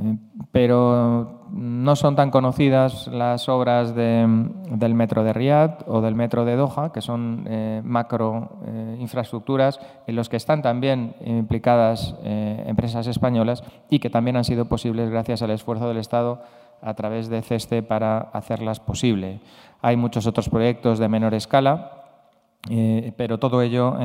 [0.00, 0.16] Eh,
[0.50, 6.56] pero no son tan conocidas las obras del metro de Riyadh o del metro de
[6.56, 13.62] Doha, que son eh, macro eh, infraestructuras en los que están también implicadas empresas españolas
[13.88, 16.42] y que también han sido posibles gracias al esfuerzo del Estado
[16.82, 19.40] a través de CESTE para hacerlas posible.
[19.80, 22.03] Hay muchos otros proyectos de menor escala,
[23.16, 23.96] pero todo ello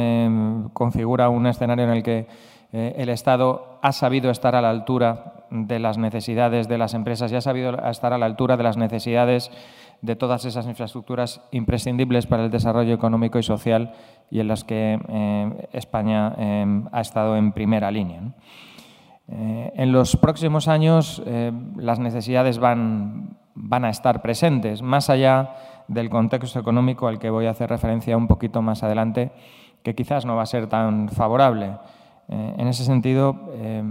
[0.73, 2.27] configura un escenario en el que
[2.71, 7.35] el Estado ha sabido estar a la altura de las necesidades de las empresas y
[7.35, 9.51] ha sabido estar a la altura de las necesidades
[10.01, 13.93] de todas esas infraestructuras imprescindibles para el desarrollo económico y social
[14.31, 18.21] y en las que eh, España eh, ha estado en primera línea.
[19.27, 21.21] Eh, en los próximos años
[21.75, 27.47] las necesidades van, van a estar presentes, más allá del contexto económico al que voy
[27.47, 29.31] a hacer referencia un poquito más adelante,
[29.83, 31.71] que quizás no va a ser tan favorable.
[32.31, 33.83] Eh, en ese sentido, eh,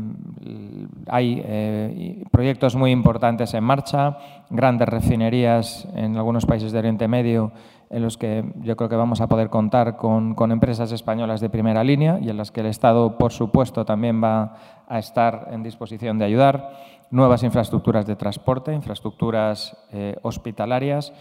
[1.09, 4.17] hay eh, proyectos muy importantes en marcha,
[4.49, 7.51] grandes refinerías en algunos países de Oriente Medio
[7.91, 11.51] en los que yo creo que vamos a poder contar con, con, empresas españolas de
[11.51, 14.55] primera línea y en las que el Estado, por supuesto, también va
[14.87, 16.71] a estar en disposición de ayudar.
[17.11, 19.75] Nuevas infraestructuras de transporte, infraestructuras
[20.21, 21.15] hospitalarias,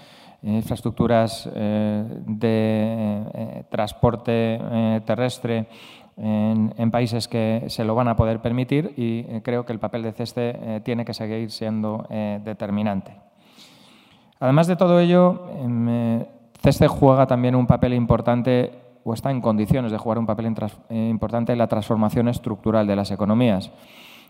[0.44, 4.60] infraestructuras de transporte
[5.06, 5.68] terrestre
[6.18, 10.04] en, países que se lo van a poder permitir y eh, creo que el papel
[10.04, 13.16] de CESTE eh, tiene que seguir siendo eh, determinante.
[14.40, 16.26] Además de todo ello, em,
[16.60, 18.72] CESTE juega también un papel importante
[19.04, 20.54] o está en condiciones de jugar un papel
[20.90, 23.72] importante en la transformación estructural de las economías.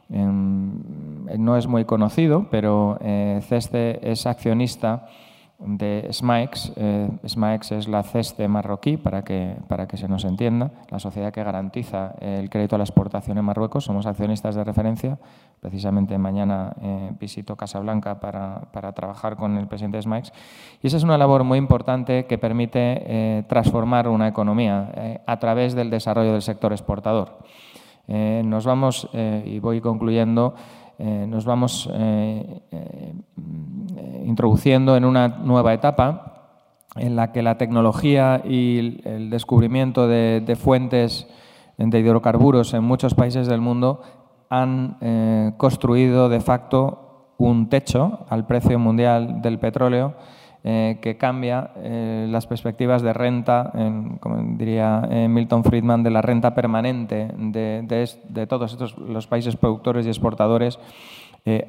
[0.10, 0.84] Em,
[1.40, 5.08] no es muy conocido, pero CESTE es accionista
[5.60, 6.74] de SMAEX.
[6.76, 7.10] Eh,
[7.72, 12.16] es la CESTE marroquí, para que, para que se nos entienda, la sociedad que garantiza
[12.22, 13.86] el crédito a la exportación en Marruecos.
[13.86, 15.18] Somos accionistas de referencia.
[15.60, 20.32] Precisamente mañana eh, visito Casablanca para, para, trabajar con el presidente de SMAEX.
[20.84, 25.40] Y esa es una labor muy importante que permite eh, transformar una economía eh, a
[25.40, 27.40] través del desarrollo del sector exportador.
[28.08, 30.54] nos vamos, y voy concluyendo,
[31.00, 31.90] nos vamos
[34.28, 36.50] introduciendo en una nueva etapa
[36.98, 41.28] en la que la tecnología y el descubrimiento de, fuentes
[41.78, 44.02] de hidrocarburos en muchos países del mundo
[44.50, 50.16] han eh, construido de facto un techo al precio mundial del petróleo
[50.64, 53.72] eh, que cambia eh, las perspectivas de renta,
[54.20, 60.06] como diría Milton Friedman, de la renta permanente de, de todos estos los países productores
[60.06, 60.80] y exportadores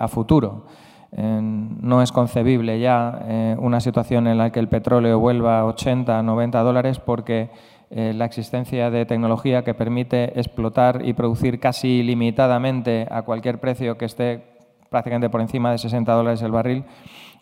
[0.00, 0.64] a futuro
[1.16, 6.22] no es concebible ya eh, una situación en la que el petróleo vuelva a 80,
[6.22, 7.50] 90 dólares porque
[7.90, 13.96] eh, la existencia de tecnología que permite explotar y producir casi ilimitadamente a cualquier precio
[13.96, 14.44] que esté
[14.90, 16.84] prácticamente por encima de 60 dólares el barril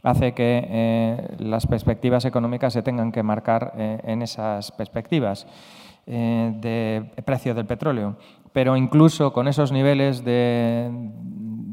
[0.05, 5.49] hace que eh, las perspectivas económicas se tengan que marcar en esas perspectivas
[6.07, 8.17] de precio del petróleo.
[8.53, 10.89] Pero incluso con esos niveles de,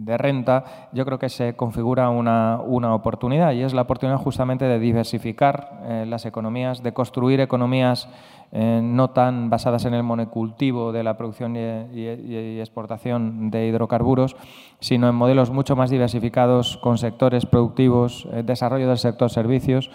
[0.06, 4.66] de renta, yo creo que se configura una, una oportunidad y es la oportunidad justamente
[4.66, 8.08] de diversificar eh, las economías, de construir economías
[8.56, 14.36] eh, no tan basadas en el monocultivo de la producción y, exportación de hidrocarburos,
[14.80, 19.90] sino en modelos mucho más diversificados con sectores productivos, eh, desarrollo del sector servicios.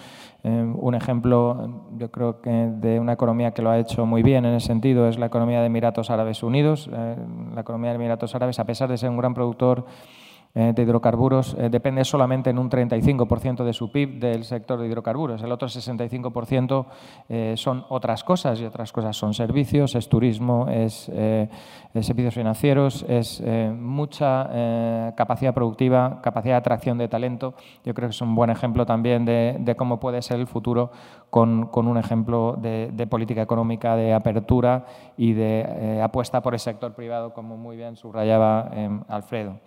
[0.44, 4.54] Un ejemplo, yo creo que de una economía que lo ha hecho muy bien en
[4.54, 6.88] ese sentido es la economía de Emiratos Árabes Unidos.
[6.88, 11.54] la economía de Emiratos Árabes, a pesar de ser un gran productor eh, de hidrocarburos
[11.58, 15.42] eh, depende solamente en un 35% de su PIB del sector de hidrocarburos.
[15.42, 16.86] El otro 65%
[17.28, 21.10] eh, son otras cosas y otras cosas son servicios, es turismo, es,
[22.00, 23.42] servicios financieros, es
[23.76, 27.54] mucha capacidad productiva, capacidad de atracción de talento.
[27.84, 30.90] Yo creo que es un buen ejemplo también de, cómo puede ser el futuro
[31.30, 34.86] con, un ejemplo de, de, política económica de apertura
[35.16, 38.70] y de apuesta por el sector privado, como muy bien subrayaba
[39.08, 39.60] Alfredo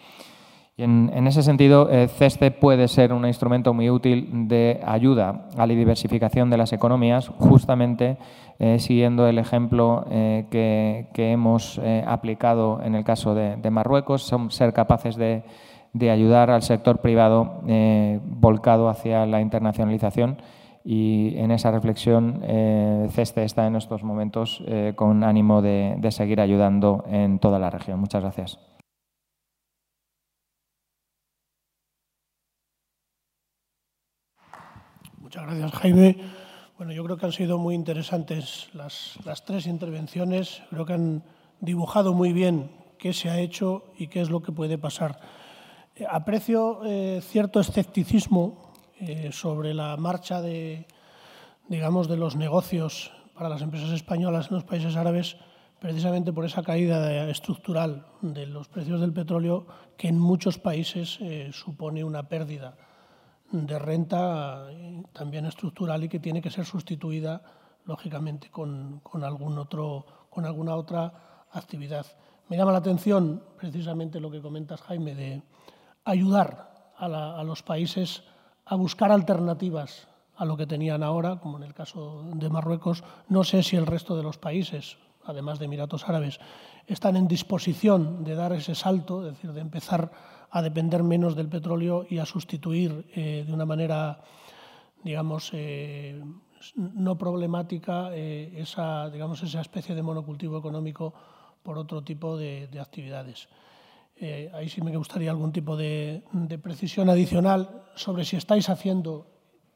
[0.83, 5.73] en, ese sentido, eh, CESTE puede ser un instrumento muy útil de ayuda a la
[5.73, 8.17] diversificación de las economías, justamente
[8.59, 15.15] eh, siguiendo el ejemplo eh, que, hemos aplicado en el caso de, Marruecos, ser capaces
[15.15, 15.43] de,
[16.09, 17.61] ayudar al sector privado
[18.25, 20.37] volcado hacia la internacionalización
[20.83, 22.41] y en esa reflexión
[23.09, 24.63] CESTE está en estos momentos
[24.95, 27.99] con ánimo de seguir ayudando en toda la región.
[27.99, 28.70] Muchas gracias.
[35.31, 36.17] Muchas gracias, Jaime.
[36.77, 40.61] Bueno, yo creo que han sido muy interesantes las, tres intervenciones.
[40.69, 41.23] Creo que han
[41.61, 42.69] dibujado muy bien
[42.99, 45.21] qué se ha hecho y qué es lo que puede pasar.
[45.95, 50.85] Eh, aprecio eh, cierto escepticismo eh, sobre la marcha de,
[51.69, 55.37] digamos, de los negocios para las empresas españolas en los países árabes,
[55.79, 59.65] precisamente por esa caída estructural de los precios del petróleo
[59.95, 61.19] que en muchos países
[61.53, 62.75] supone una pérdida
[63.51, 64.67] de renta
[65.13, 67.41] también estructural y que tiene que ser sustituida,
[67.85, 72.05] lógicamente, con, algún otro, con alguna otra actividad.
[72.47, 75.43] Me llama la atención precisamente lo que comentas, Jaime, de
[76.05, 78.23] ayudar a, los países
[78.65, 83.03] a buscar alternativas a lo que tenían ahora, como en el caso de Marruecos.
[83.27, 86.39] No sé si el resto de los países, además de Emiratos Árabes,
[86.87, 90.11] están en disposición de dar ese salto, es decir, de empezar
[90.49, 94.21] a depender menos del petróleo y a sustituir de una manera,
[95.03, 95.53] digamos,
[96.75, 101.13] no problemática esa, digamos, esa especie de monocultivo económico
[101.63, 103.47] por otro tipo de, actividades.
[104.15, 106.23] Eh, ahí sí me gustaría algún tipo de,
[106.61, 109.27] precisión adicional sobre si estáis haciendo,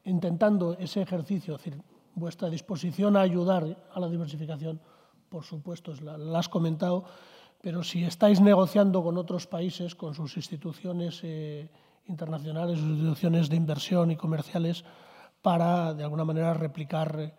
[0.03, 1.81] intentando ese ejercicio, es decir,
[2.13, 4.79] vuestra disposición a ayudar a la diversificación,
[5.35, 7.03] por supuesto, la, has comentado,
[7.61, 11.67] pero si estáis negociando con otros países, con sus instituciones eh,
[12.07, 14.85] internacionales, sus instituciones de inversión y comerciales,
[15.41, 17.35] para, de alguna manera, replicar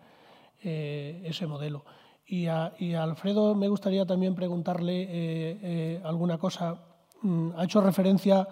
[0.61, 1.85] eh, ese modelo.
[2.27, 2.71] Y a,
[3.01, 6.83] Alfredo me gustaría también preguntarle eh, eh, alguna cosa.
[7.23, 8.47] Mm, ha hecho referencia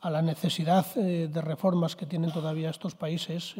[0.00, 3.54] a la necesidad eh, de reformas que tienen todavía estos países.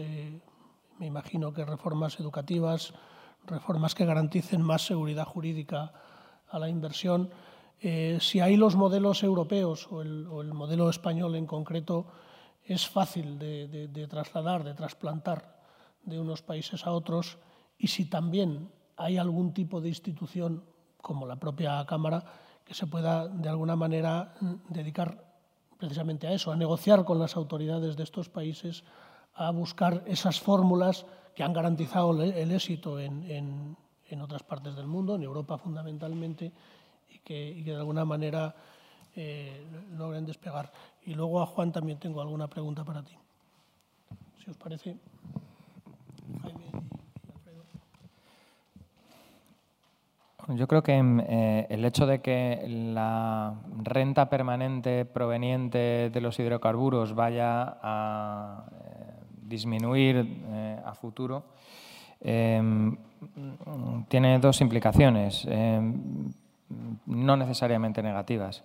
[0.99, 2.93] me imagino que reformas educativas,
[3.47, 5.93] reformas que garanticen más seguridad jurídica
[6.49, 7.31] a la inversión.
[7.81, 12.07] si hay los modelos europeos o el, modelo español en concreto
[12.65, 15.59] es fácil de, de trasladar, de trasplantar
[16.05, 17.39] de unos países a otros
[17.79, 20.65] y si también hay algún tipo de institución,
[21.01, 22.25] como la propia Cámara,
[22.65, 24.35] que se pueda de alguna manera
[24.69, 25.33] dedicar
[25.79, 28.85] precisamente a eso, a negociar con las autoridades de estos países,
[29.35, 33.77] a buscar esas fórmulas que han garantizado el éxito en,
[34.21, 36.53] otras partes del mundo, en Europa fundamentalmente,
[37.11, 38.55] y que, de alguna manera
[39.17, 39.67] eh,
[39.97, 40.71] logren despegar.
[41.05, 43.17] Y luego a Juan también tengo alguna pregunta para ti,
[44.45, 44.97] si os parece.
[50.49, 57.15] Yo creo que eh, el hecho de que la renta permanente proveniente de los hidrocarburos
[57.15, 58.67] vaya a
[59.53, 61.45] disminuir eh, a futuro
[62.21, 62.97] em,
[64.09, 66.33] tiene dos implicaciones, em,
[67.07, 68.65] no necesariamente negativas.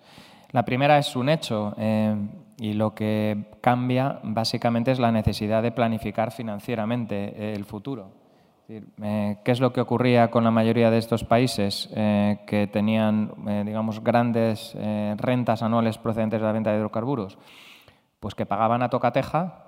[0.51, 5.71] La primera es un hecho em, y lo que cambia básicamente es la necesidad de
[5.71, 8.11] planificar financieramente el futuro.
[8.69, 13.31] Eh, ¿Qué es lo que ocurría con la mayoría de estos países eh, que tenían,
[13.47, 14.75] eh, digamos, grandes
[15.15, 17.37] rentas anuales procedentes de la venta de hidrocarburos?
[18.19, 19.66] Pues que pagaban a tocateja,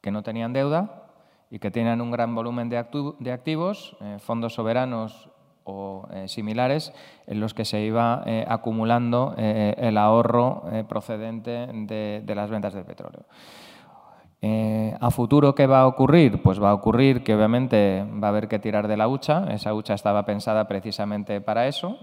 [0.00, 1.04] que no tenían deuda
[1.50, 5.30] y que tenían un gran volumen de, activos, fondos soberanos
[5.64, 6.92] o similares,
[7.26, 13.24] en los que se iba acumulando el ahorro procedente de las ventas del petróleo.
[14.42, 16.42] Eh, ¿A futuro qué va a ocurrir?
[16.42, 19.44] Pues va a ocurrir que obviamente va a haber que tirar de la hucha.
[19.50, 21.98] Esa hucha estaba pensada precisamente para eso,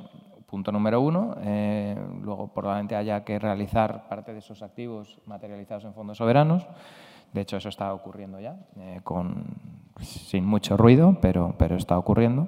[0.45, 1.35] punto número uno.
[1.41, 6.67] Eh, luego probablemente haya que realizar parte de esos activos materializados en fondos soberanos.
[7.33, 9.45] De hecho, eso está ocurriendo ya, eh, con,
[10.01, 12.47] sin mucho ruido, pero, está ocurriendo.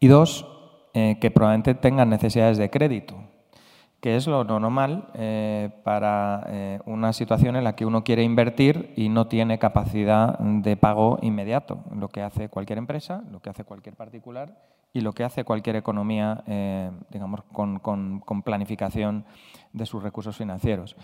[0.00, 0.46] Y dos,
[0.92, 3.14] que probablemente tengan necesidades de crédito
[4.00, 8.92] que es lo normal eh, para eh, una situación en la que uno quiere invertir
[8.96, 13.64] y no tiene capacidad de pago inmediato, lo que hace cualquier empresa, lo que hace
[13.64, 14.54] cualquier particular
[14.92, 19.24] y lo que hace cualquier economía, eh, digamos, con planificación
[19.72, 20.96] de sus recursos financieros.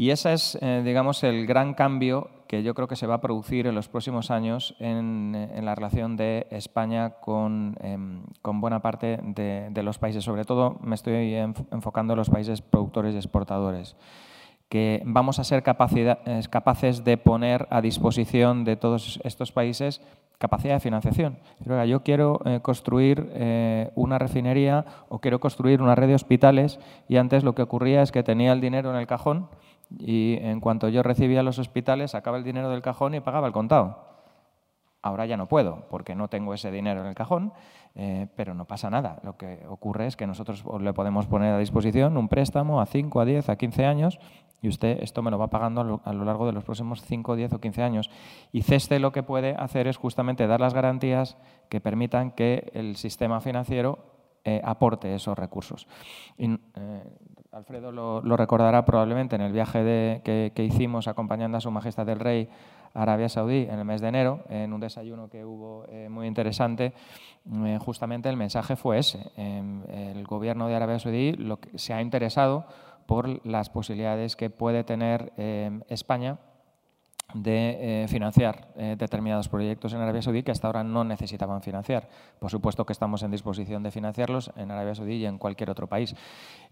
[0.00, 3.20] Y ese es, eh, digamos, el gran cambio que yo creo que se va a
[3.20, 9.20] producir en los próximos años en, eh, la relación de España con, em, buena parte
[9.22, 10.24] de, los países.
[10.24, 13.94] Sobre todo me estoy enfocando en los países productores y exportadores
[14.70, 20.00] que vamos a ser capaces de poner a disposición de todos estos países
[20.38, 21.36] capacidad de financiación.
[21.86, 23.28] Yo quiero eh, construir
[23.96, 28.12] una refinería o quiero construir una red de hospitales y antes lo que ocurría es
[28.12, 29.48] que tenía el dinero en el cajón
[29.98, 33.52] y en cuanto yo recibía los hospitales, sacaba el dinero del cajón y pagaba el
[33.52, 34.08] contado.
[35.02, 37.52] Ahora ya no puedo, porque no tengo ese dinero en el cajón,
[37.94, 39.18] eh, pero no pasa nada.
[39.22, 43.20] Lo que ocurre es que nosotros le podemos poner a disposición un préstamo a 5,
[43.20, 44.20] a 10, a 15 años
[44.62, 47.54] y usted esto me lo va pagando a lo largo de los próximos 5, 10
[47.54, 48.10] o 15 años.
[48.52, 51.38] Y CESTE lo que puede hacer es justamente dar las garantías
[51.70, 53.98] que permitan que el sistema financiero
[54.50, 55.86] eh, aporte esos recursos.
[56.38, 56.58] Eh,
[57.52, 62.48] Alfredo lo, recordará probablemente en el viaje que, hicimos acompañando a Su Majestad el Rey
[62.94, 66.26] a Arabia Saudí en el mes de enero, en un desayuno que hubo eh, muy
[66.26, 66.92] interesante.
[67.78, 69.30] Justamente el mensaje fue ese.
[69.36, 72.66] Em, el gobierno de Arabia Saudí lo que, se ha interesado
[73.06, 76.38] por las posibilidades que puede tener em, España
[77.34, 82.08] de eh, financiar eh, determinados proyectos en Arabia Saudí que hasta ahora no necesitaban financiar.
[82.38, 85.86] Por supuesto que estamos en disposición de financiarlos en Arabia Saudí y en cualquier otro
[85.86, 86.14] país.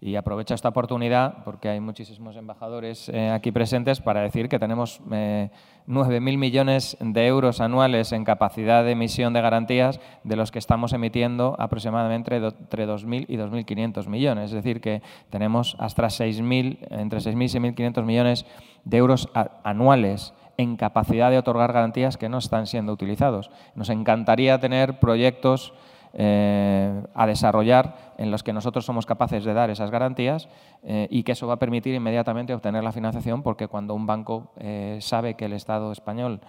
[0.01, 5.01] Y aprovecho esta oportunidad, porque hay muchísimos embajadores eh, aquí presentes, para decir que tenemos
[5.09, 10.93] 9.000 millones de euros anuales en capacidad de emisión de garantías, de los que estamos
[10.93, 14.45] emitiendo aproximadamente entre 2.000 y 2.500 millones.
[14.45, 18.45] Es decir, que tenemos hasta 6.000, entre 6.000 y 6.500 millones
[18.83, 19.29] de euros
[19.63, 23.49] anuales en capacidad de otorgar garantías que no están siendo utilizados.
[23.75, 25.71] Nos encantaría tener proyectos
[26.11, 30.49] eh, a desarrollar en los que nosotros somos capaces de dar esas garantías
[30.83, 34.51] eh, y que eso va a permitir inmediatamente obtener la financiación porque cuando un banco
[34.57, 36.41] eh, sabe que el Estado español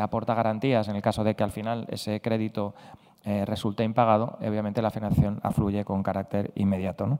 [0.00, 2.74] aporta garantías en el caso de que al final ese crédito
[3.46, 7.06] resulte impagado, obviamente la financiación afluye con carácter inmediato.
[7.06, 7.18] ¿no?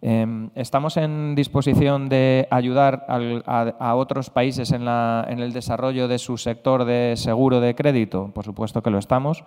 [0.00, 6.84] Em, estamos en disposición de ayudar a, otros países en, el desarrollo de su sector
[6.84, 8.30] de seguro de crédito.
[8.32, 9.44] Por supuesto que lo estamos.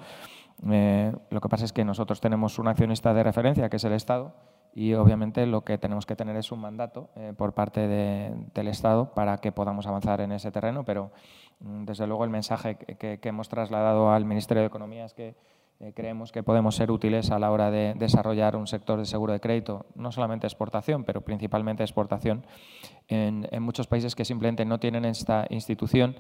[0.69, 3.93] Eh, lo que pasa es que nosotros tenemos un accionista de referencia, que es el
[3.93, 4.33] Estado,
[4.75, 9.13] y obviamente lo que tenemos que tener es un mandato eh, por parte del Estado
[9.13, 11.11] para que podamos avanzar en ese terreno, pero
[11.61, 15.35] mm, desde luego el mensaje que hemos trasladado al Ministerio de Economía es que
[15.82, 19.34] eh, creemos que podemos ser útiles a la hora de desarrollar un sector de seguro
[19.34, 22.45] de crédito, no solamente exportación, pero principalmente exportación,
[23.07, 26.15] en, muchos países que simplemente no tienen esta institución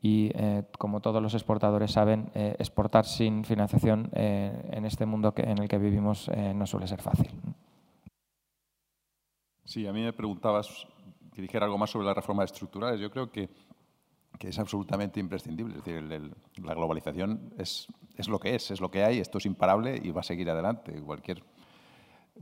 [0.00, 5.42] y, eh, como todos los exportadores saben, eh, exportar sin financiación en este mundo que,
[5.42, 7.30] en el que vivimos no suele ser fácil.
[9.64, 10.86] Sí, a mí me preguntabas
[11.34, 13.00] que dijera algo más sobre las reformas estructurales.
[13.00, 13.50] Yo creo que
[14.40, 15.76] que es absolutamente imprescindible.
[15.76, 16.32] Es decir,
[16.64, 20.12] la globalización es, es, lo que es, es lo que hay, esto es imparable y
[20.12, 20.98] va a seguir adelante.
[21.02, 21.44] Cualquier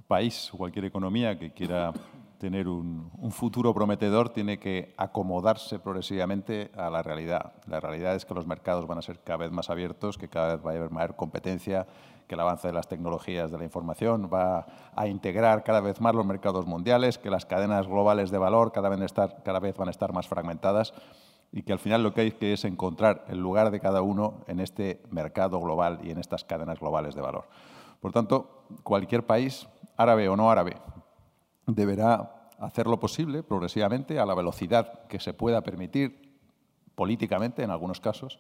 [0.07, 1.93] país, cualquier economía que quiera
[2.39, 7.55] tener un, futuro prometedor tiene que acomodarse progresivamente a la realidad.
[7.67, 10.55] La realidad es que los mercados van a ser cada vez más abiertos, que cada
[10.55, 11.85] vez va a haber mayor competencia,
[12.29, 16.15] que el avance de las tecnologías de la información va a integrar cada vez más
[16.15, 20.29] los mercados mundiales, que las cadenas globales de valor cada vez van a estar más
[20.29, 20.95] fragmentadas
[21.53, 24.45] y que al final lo que hay que es encontrar el lugar de cada uno
[24.47, 27.49] en este mercado global y en estas cadenas globales de valor.
[28.01, 30.77] Por tanto, cualquier país, árabe o no árabe,
[31.67, 36.37] deberá hacer lo posible progresivamente a la velocidad que se pueda permitir
[36.95, 38.39] políticamente, en algunos casos,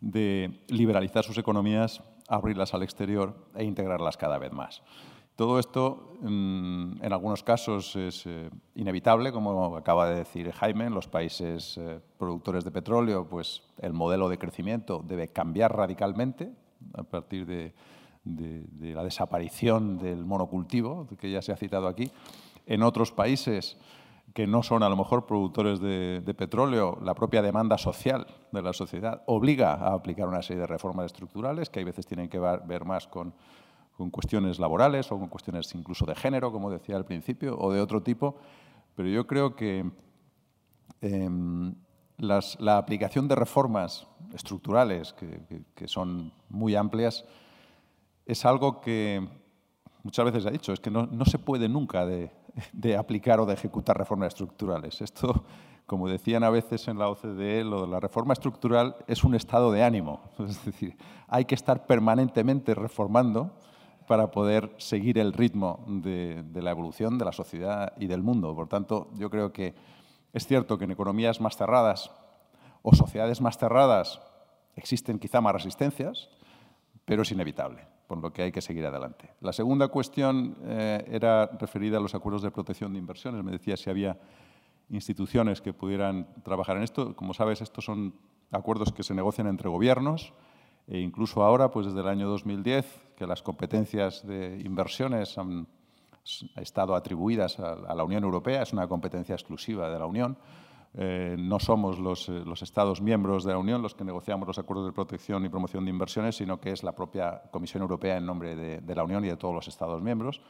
[0.00, 4.82] de liberalizar sus economías, abrirlas al exterior e integrarlas cada vez más.
[5.38, 10.94] Todo esto, mm, en algunos casos, es eh, inevitable, como acaba de decir Jaime, en
[10.94, 16.50] los países eh, productores de petróleo, pues el modelo de crecimiento debe cambiar radicalmente
[16.92, 17.72] a partir de,
[18.80, 22.10] la desaparición del monocultivo, que ya se ha citado aquí.
[22.66, 23.78] En otros países
[24.34, 28.60] que no son a lo mejor productores de, de, petróleo, la propia demanda social de
[28.60, 32.40] la sociedad obliga a aplicar una serie de reformas estructurales que hay veces tienen que
[32.40, 33.32] ver más con
[33.98, 37.80] con cuestiones laborales o con cuestiones incluso de género, como decía al principio, o de
[37.80, 38.36] otro tipo,
[38.94, 39.90] pero yo creo que
[41.00, 41.74] em,
[42.16, 47.24] la aplicación de reformas estructurales, que, son muy amplias,
[48.24, 49.26] es algo que
[50.04, 52.30] muchas veces ha dicho, es que no, se puede nunca de,
[52.72, 55.00] de, aplicar o de ejecutar reformas estructurales.
[55.00, 55.44] Esto,
[55.86, 59.72] como decían a veces en la OCDE, lo de la reforma estructural es un estado
[59.72, 60.20] de ánimo.
[60.38, 60.96] Es decir,
[61.26, 63.58] hay que estar permanentemente reformando
[64.08, 68.54] para poder seguir el ritmo de, la evolución de la sociedad y del mundo.
[68.56, 69.74] Por tanto, yo creo que
[70.32, 72.10] es cierto que en economías más cerradas
[72.82, 74.20] o sociedades más cerradas
[74.76, 76.30] existen quizá más resistencias,
[77.04, 79.30] pero es inevitable, por lo que hay que seguir adelante.
[79.40, 83.44] La segunda cuestión eh, era referida a los acuerdos de protección de inversiones.
[83.44, 84.18] Me decía si había
[84.88, 87.14] instituciones que pudieran trabajar en esto.
[87.14, 88.14] Como sabes, estos son
[88.50, 90.32] acuerdos que se negocian entre gobiernos,
[90.88, 95.66] e incluso ahora, pues desde el año 2010, que las competencias de inversiones han
[96.56, 100.38] estado atribuidas a, la Unión Europea, es una competencia exclusiva de la Unión.
[100.94, 104.86] Eh, no somos eh, los, Estados miembros de la Unión los que negociamos los acuerdos
[104.86, 108.56] de protección y promoción de inversiones, sino que es la propia Comisión Europea en nombre
[108.56, 110.40] de, la Unión y de todos los Estados miembros.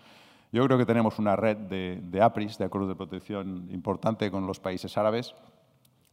[0.52, 4.46] Yo creo que tenemos una red de, de APRIS, de acuerdos de protección importante con
[4.46, 5.34] los países árabes,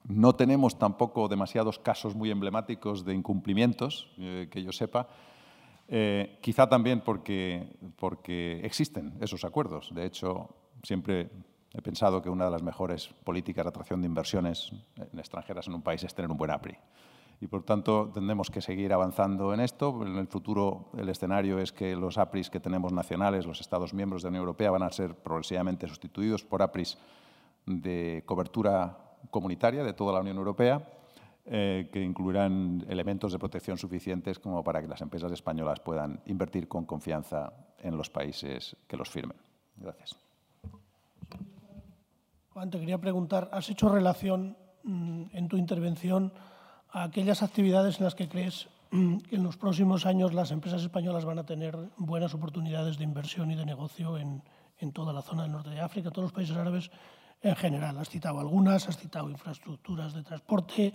[0.08, 5.08] no tenemos tampoco demasiados casos muy emblemáticos de incumplimientos, eh, que yo sepa,
[5.88, 9.94] eh, quizá también porque, porque existen esos acuerdos.
[9.94, 10.50] De hecho,
[10.84, 11.30] siempre
[11.74, 14.72] he pensado que una de las mejores políticas de atracción de inversiones
[15.18, 16.78] extranjeras en un país es tener un buen APRI.
[17.42, 20.06] Y por tanto, tendremos que seguir avanzando en esto.
[20.06, 24.22] En el futuro, el escenario es que los APRIs que tenemos nacionales, los Estados miembros
[24.22, 26.98] de la Unión Europea, van a ser progresivamente sustituidos por APRIs
[27.66, 30.82] de cobertura comunitaria de toda la Unión Europea
[31.48, 36.68] eh, que incluirán elementos de protección suficientes como para que las empresas españolas puedan invertir
[36.68, 37.54] con confianza
[37.84, 39.38] en los países que los firmen.
[39.78, 40.16] Gracias.
[42.50, 46.34] Juan, te quería preguntar, ¿has hecho relación mm, en tu intervención
[46.90, 50.82] a aquellas actividades en las que crees mm, que en los próximos años las empresas
[50.82, 54.42] españolas van a tener buenas oportunidades de inversión y de negocio en,
[54.80, 56.90] en toda la zona del norte de África, todos los países árabes
[57.42, 57.98] en general?
[57.98, 60.94] Has citado algunas, has citado infraestructuras de transporte,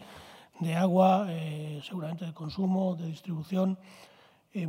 [0.60, 3.78] de agua, eh, seguramente de consumo, de distribución.
[4.52, 4.68] Eh,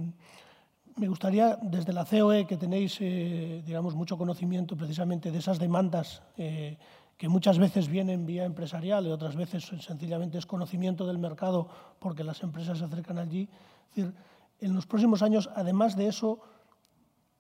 [0.96, 6.22] me gustaría, desde la COE, que tenéis eh, digamos, mucho conocimiento precisamente de esas demandas
[6.36, 11.70] que muchas veces vienen vía empresarial y otras veces sencillamente es conocimiento del mercado
[12.00, 13.48] porque las empresas se acercan allí.
[13.90, 14.14] Es decir,
[14.60, 16.40] en los próximos años, además de eso,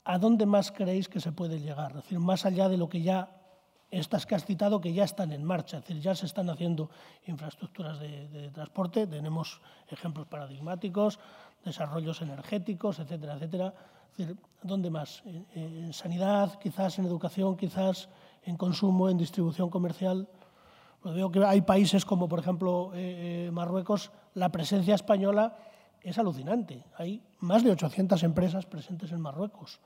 [0.03, 1.91] ¿a dónde más creéis que se puede llegar?
[1.91, 3.40] Es decir, más allá de lo que ya
[3.91, 6.89] estas que has citado que ya están en marcha, es decir, ya se están haciendo
[7.27, 11.19] infraestructuras de, transporte, tenemos ejemplos paradigmáticos,
[11.63, 13.73] desarrollos energéticos, etcétera, etcétera.
[14.11, 15.23] Es decir, ¿dónde más?
[15.53, 18.09] En, sanidad, quizás en educación, quizás
[18.43, 20.27] en consumo, en distribución comercial.
[21.01, 25.57] Pues veo que hay países como, por ejemplo, eh, eh, Marruecos, la presencia española
[26.01, 26.85] es alucinante.
[26.97, 29.79] Hay más de 800 empresas presentes en Marruecos.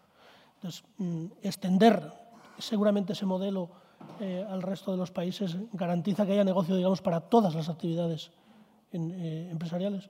[0.56, 2.12] Entonces, mm, extender
[2.58, 3.85] seguramente ese modelo
[4.20, 8.32] eh, al resto de los países garantiza que haya negocio, digamos, para todas las actividades
[8.92, 10.10] eh, empresariales?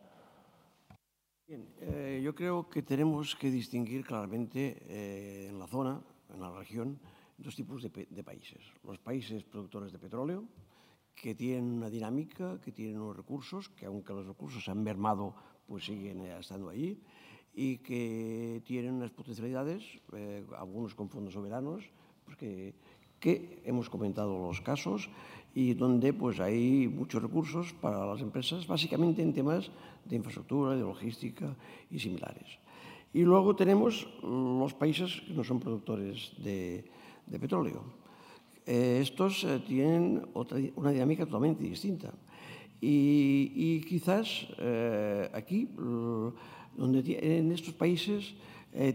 [1.47, 6.01] Bien, eh, yo creo que tenemos que distinguir claramente en la zona,
[6.33, 6.99] en la región,
[7.37, 8.61] dos tipos de, países.
[8.83, 10.45] Los países productores de petróleo,
[11.15, 15.35] que tienen una dinámica, que tienen unos recursos, que aunque los recursos se han mermado,
[15.67, 16.99] pues siguen estando allí,
[17.53, 19.83] y que tienen unas potencialidades,
[20.57, 21.89] algunos con fondos soberanos,
[22.25, 22.75] pues que,
[23.25, 25.09] que hemos comentado los casos
[25.57, 29.71] y donde pues, hay muchos recursos para las empresas, básicamente en temas
[30.05, 31.57] de infraestructura, de logística
[31.89, 32.61] y similares.
[33.17, 36.85] Y luego tenemos los países que no son productores de,
[37.41, 37.81] petróleo.
[38.61, 40.21] Eh, estos eh, tienen
[40.75, 42.13] una dinámica totalmente distinta.
[42.79, 45.67] Y, quizás eh, aquí,
[46.77, 48.35] donde, en estos países,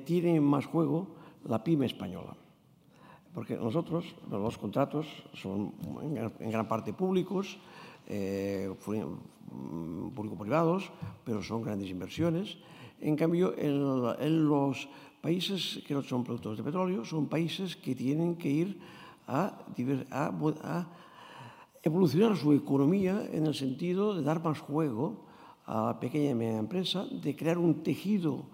[0.05, 1.17] tiene más juego
[1.49, 2.37] la pyme española
[3.35, 5.73] porque nosotros, los contratos son
[6.41, 7.59] en gran parte públicos,
[8.09, 8.69] eh,
[10.15, 10.91] público-privados,
[11.25, 12.59] pero son grandes inversiones.
[13.01, 14.89] En cambio, en, los
[15.21, 18.79] países que no son productores de petróleo, son países que tienen que ir
[19.27, 19.63] a,
[20.11, 20.89] a
[21.83, 25.25] evolucionar su economía en el sentido de dar más juego
[25.67, 28.45] a la pequeña y media empresa, de crear un tejido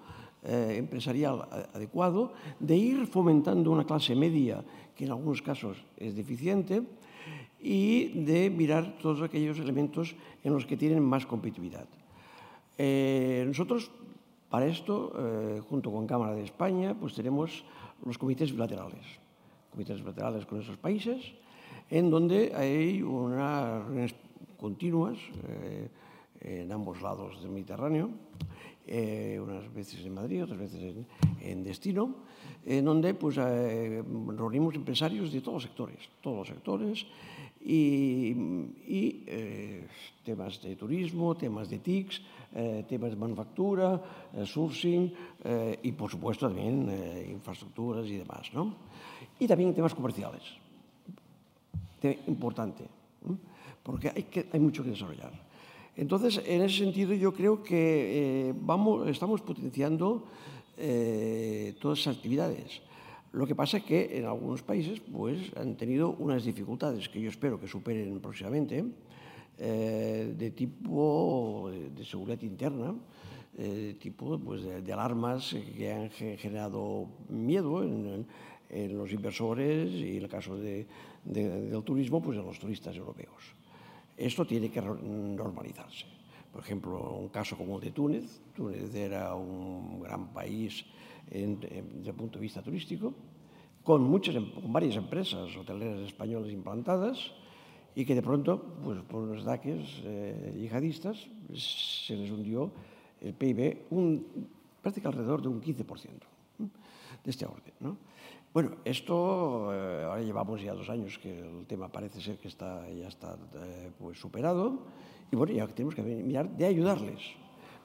[0.47, 1.42] eh, empresarial
[1.74, 2.30] adecuado,
[2.62, 4.62] de ir fomentando una clase media
[4.94, 6.86] que en algunos casos es deficiente
[7.59, 11.90] y de mirar todos aquellos elementos en los que tienen más competitividad.
[12.78, 13.90] Eh, nosotros,
[14.49, 17.64] para esto, eh, junto con Cámara de España, pues tenemos
[18.05, 19.03] los comités bilaterales,
[19.72, 21.26] comités bilaterales con esos países,
[21.90, 24.14] en donde hay unas reuniones
[24.57, 25.18] continuas
[26.40, 28.11] en ambos lados del Mediterráneo,
[28.89, 30.95] eh, unas veces en Madrid, otras veces
[31.41, 32.14] en, Destino,
[32.64, 37.05] en donde pues, eh, reunimos empresarios de todos los sectores, todos los sectores,
[37.64, 38.32] y,
[39.26, 39.89] eh,
[40.24, 42.22] temas de turismo, temas de TICs,
[42.89, 44.01] temas de manufactura,
[44.45, 45.12] sourcing
[45.82, 46.89] y, por supuesto, también
[47.28, 48.51] infraestructuras y demás.
[48.55, 48.74] ¿no?
[49.39, 50.43] Y también temas comerciales,
[52.28, 52.84] importante,
[53.82, 55.45] porque hay, que, hay mucho que desarrollar.
[55.97, 58.55] Entonces, en ese sentido, yo creo que eh,
[59.09, 60.26] estamos potenciando
[60.76, 62.82] eh, todas esas actividades.
[63.32, 67.30] Lo que pasa es que en algunos países pues, han tenido unas dificultades que yo
[67.30, 68.84] espero que superen próximamente,
[69.59, 72.94] eh, de tipo de, seguridad interna,
[73.57, 78.26] de tipo pues, de, alarmas que han generado miedo en,
[78.68, 83.57] los inversores y en el caso del turismo, pues en los turistas europeos.
[84.16, 86.06] Esto tiene que normalizarse.
[86.50, 88.40] Por ejemplo, un caso como el de Túnez.
[88.54, 90.84] Túnez era un gran país
[91.28, 93.12] desde el punto de vista turístico,
[93.82, 97.32] con, muchas, em, con varias empresas hoteleras españolas implantadas
[97.94, 102.72] y que de pronto, pues, por unos ataques eh, yihadistas, se les hundió
[103.20, 104.48] el PIB un,
[104.82, 106.08] prácticamente alrededor de un 15%
[107.24, 107.74] de este orden.
[107.80, 107.96] ¿no?
[108.57, 112.88] Bueno, esto eh, ahora llevamos ya dos años que el tema parece ser que está,
[112.88, 114.78] ya está eh, pues superado
[115.30, 117.20] y bueno, ya tenemos que mirar de ayudarles,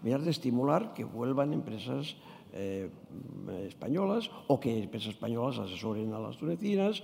[0.01, 2.15] mirar de estimular que vuelvan empresas
[2.53, 2.89] eh,
[3.67, 7.03] españolas o que empresas españolas asesoren a las tunecinas,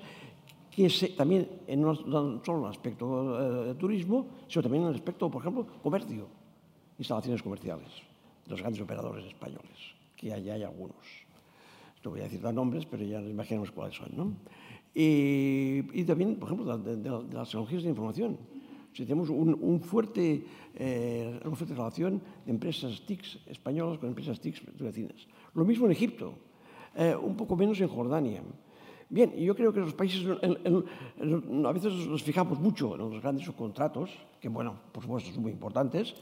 [0.71, 4.95] que es, también en no, solo en el aspecto de turismo, sino también en el
[4.95, 6.25] aspecto, por ejemplo, comercio,
[6.97, 7.91] instalaciones comerciales,
[8.47, 11.26] los grandes operadores españoles, que allá hay algunos.
[12.03, 14.09] No voy a decir los nombres, pero ya nos imaginamos cuáles son.
[14.15, 14.33] ¿no?
[14.93, 18.37] Y, y, también, por ejemplo, de, de, de, las tecnologías de información.
[18.93, 20.43] Si tenemos un, un fuerte,
[20.73, 25.27] eh, una fuerte relación de empresas TICs españolas con empresas TICs vecinas.
[25.53, 26.33] Lo mismo en Egipto,
[26.95, 28.41] eh, un poco menos en Jordania.
[29.09, 30.83] Bien, yo creo que los países en, en,
[31.19, 34.09] en, a veces nos fijamos mucho en los grandes subcontratos,
[34.41, 36.15] que bueno, por supuesto son muy importantes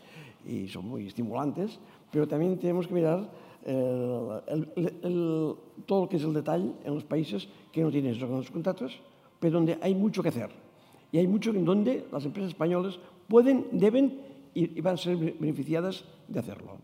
[0.46, 1.80] y son muy estimulantes,
[2.12, 3.32] pero también tenemos que mirar
[3.66, 5.55] el,
[5.86, 8.99] todo lo que es el detalle en los países que no tienen esos contratos,
[9.39, 10.49] pero donde hay mucho que hacer.
[11.11, 14.22] Y hay mucho en donde las empresas españolas pueden, deben
[14.53, 16.78] y van a ser beneficiadas de hacerlo.